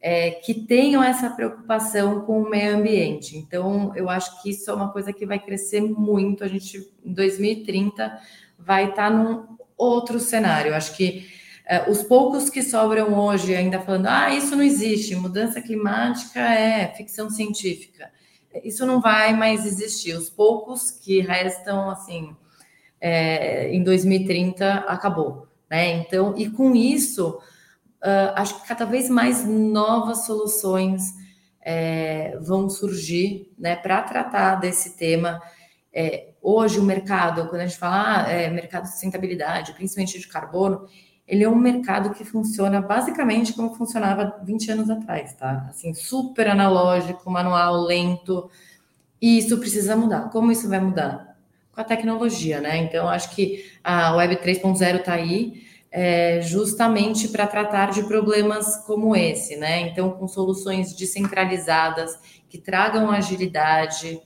[0.00, 3.36] é, que tenham essa preocupação com o meio ambiente.
[3.36, 6.42] Então, eu acho que isso é uma coisa que vai crescer muito.
[6.42, 8.18] A gente, em 2030,
[8.58, 10.70] vai estar num outro cenário.
[10.70, 11.28] Eu acho que
[11.66, 16.88] é, os poucos que sobram hoje ainda falando, ah, isso não existe, mudança climática é
[16.88, 18.10] ficção científica.
[18.64, 20.14] Isso não vai mais existir.
[20.14, 22.34] Os poucos que restam, assim,
[23.00, 25.92] é, em 2030 acabou, né?
[25.92, 27.38] Então, e com isso,
[28.02, 31.14] uh, acho que cada vez mais novas soluções
[31.60, 35.40] é, vão surgir, né, para tratar desse tema.
[35.92, 40.28] É, hoje o mercado, quando a gente fala ah, é, mercado de sustentabilidade, principalmente de
[40.28, 40.86] carbono,
[41.26, 45.66] ele é um mercado que funciona basicamente como funcionava 20 anos atrás, tá?
[45.68, 48.50] Assim, super analógico, manual, lento.
[49.22, 50.30] E isso precisa mudar.
[50.30, 51.36] Como isso vai mudar?
[51.70, 52.78] Com a tecnologia, né?
[52.78, 59.16] Então, acho que a Web 3.0 está aí é, justamente para tratar de problemas como
[59.16, 59.80] esse, né?
[59.80, 62.18] Então, com soluções descentralizadas
[62.48, 64.20] que tragam agilidade,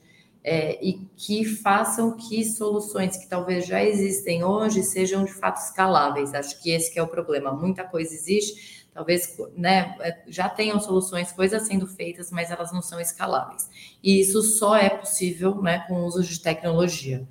[0.47, 6.35] é, e que façam que soluções que talvez já existem hoje sejam de fato escaláveis.
[6.35, 7.51] Acho que esse que é o problema.
[7.51, 12.83] Muita coisa existe, talvez né, é, já tenham soluções, coisas sendo feitas, mas elas não
[12.83, 13.67] são escaláveis.
[14.03, 17.27] E isso só é possível né, com o uso de tecnologia.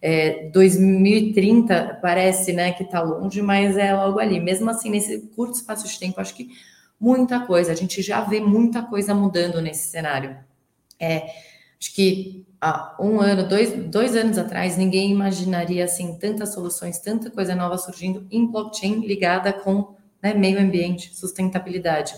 [0.00, 4.40] É, 2030 parece né, que está longe, mas é logo ali.
[4.40, 6.50] Mesmo assim, nesse curto espaço de tempo, acho que
[7.00, 10.36] muita coisa, a gente já vê muita coisa mudando nesse cenário.
[10.98, 11.26] É,
[11.78, 17.30] acho que há um ano, dois, dois anos atrás, ninguém imaginaria assim tantas soluções, tanta
[17.30, 22.14] coisa nova surgindo em blockchain ligada com né, meio ambiente, sustentabilidade.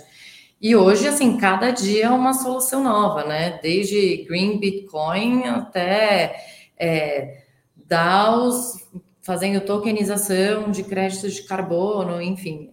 [0.61, 3.61] E hoje, assim, cada dia é uma solução nova, né?
[3.62, 6.35] Desde Green Bitcoin até
[6.76, 7.45] é,
[7.89, 8.86] DAOs
[9.22, 12.70] fazendo tokenização de créditos de carbono, enfim,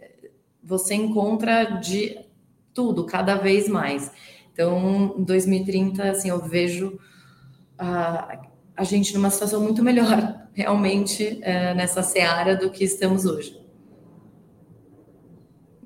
[0.63, 2.17] você encontra de
[2.73, 4.11] tudo cada vez mais.
[4.53, 6.97] Então, em 2030, assim, eu vejo
[7.77, 8.41] a,
[8.75, 13.64] a gente numa situação muito melhor, realmente, é, nessa seara do que estamos hoje.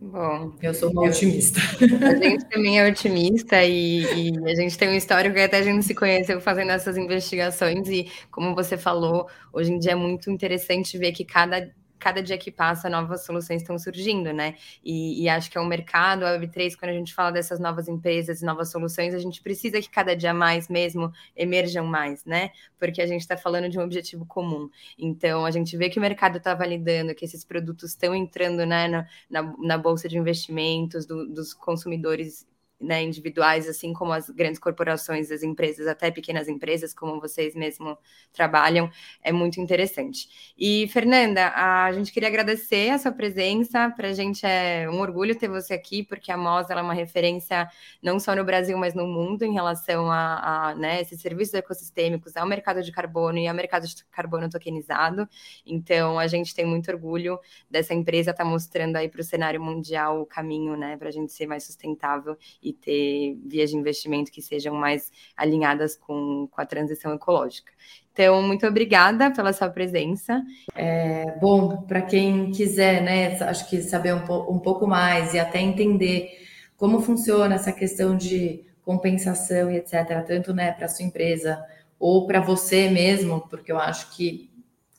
[0.02, 1.60] Bom, eu sou uma eu, otimista.
[2.08, 5.62] A gente também é otimista e, e, a gente tem um histórico que até a
[5.62, 10.32] gente se conheceu fazendo essas investigações e, como você falou, hoje em dia é muito
[10.32, 11.70] interessante ver que cada
[12.00, 14.56] cada dia que passa, novas soluções estão surgindo, né?
[14.84, 17.88] E, e, acho que é um mercado, a Web3, quando a gente fala dessas novas
[17.88, 22.52] empresas novas soluções, a gente precisa que cada dia mais mesmo emerjam mais, né?
[22.78, 24.70] Porque a gente está falando de um objetivo comum.
[24.98, 28.88] Então, a gente vê que o mercado está validando, que esses produtos estão entrando né,
[28.88, 32.48] na, na, na, bolsa de investimentos do, dos consumidores
[32.80, 37.98] né, individuais, assim como as grandes corporações, as empresas, até pequenas empresas, como vocês mesmo
[38.32, 38.90] trabalham,
[39.22, 40.54] é muito interessante.
[40.58, 45.38] E, Fernanda, a gente queria agradecer a sua presença, para a gente é um orgulho
[45.38, 47.70] ter você aqui, porque a MOS é uma referência
[48.02, 52.38] não só no Brasil, mas no mundo em relação a, a né, esses serviços ecossistêmicos,
[52.38, 55.28] ao mercado de carbono e ao mercado de carbono tokenizado.
[55.66, 59.62] Então, a gente tem muito orgulho dessa empresa estar tá mostrando aí para o cenário
[59.62, 64.32] mundial o caminho, né, para a gente ser mais sustentável e ter vias de investimento
[64.32, 67.72] que sejam mais alinhadas com, com a transição ecológica.
[68.12, 70.44] Então, muito obrigada pela sua presença.
[70.76, 75.40] É, bom, para quem quiser, né, acho que saber um, po um pouco mais e
[75.40, 76.30] até entender
[76.76, 81.64] como funciona essa questão de compensação e etc., tanto né, para sua empresa
[82.00, 84.50] ou para você mesmo, porque eu acho que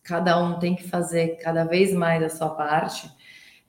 [0.02, 3.10] cada um tem que fazer cada vez mais a sua parte.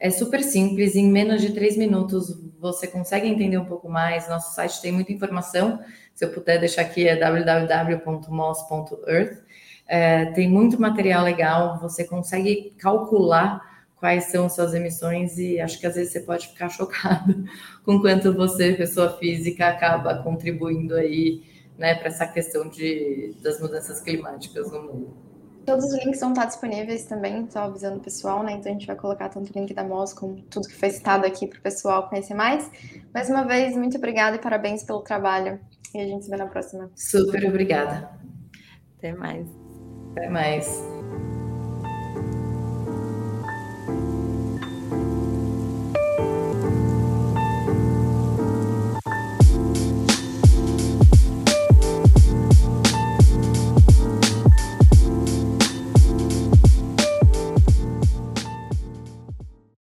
[0.03, 4.27] É super simples, em menos de três minutos você consegue entender um pouco mais.
[4.27, 5.79] Nosso site tem muita informação.
[6.15, 8.23] Se eu puder deixar aqui, é www.mos.earth.
[9.87, 13.61] É, tem muito material legal, você consegue calcular
[13.97, 17.45] quais são suas emissões e acho que às vezes você pode ficar chocado
[17.85, 21.43] com quanto você, pessoa física, acaba contribuindo aí
[21.77, 25.30] né, para essa questão de, das mudanças climáticas no mundo.
[25.65, 28.53] Todos os links vão estar disponíveis também, só avisando o pessoal, né?
[28.53, 31.25] Então a gente vai colocar tanto o link da MOS como tudo que foi citado
[31.25, 32.69] aqui para o pessoal conhecer mais.
[33.13, 35.59] Mais uma vez, muito obrigada e parabéns pelo trabalho.
[35.93, 36.89] E a gente se vê na próxima.
[36.95, 38.09] Super obrigada.
[38.97, 39.47] Até mais.
[40.11, 41.00] Até mais.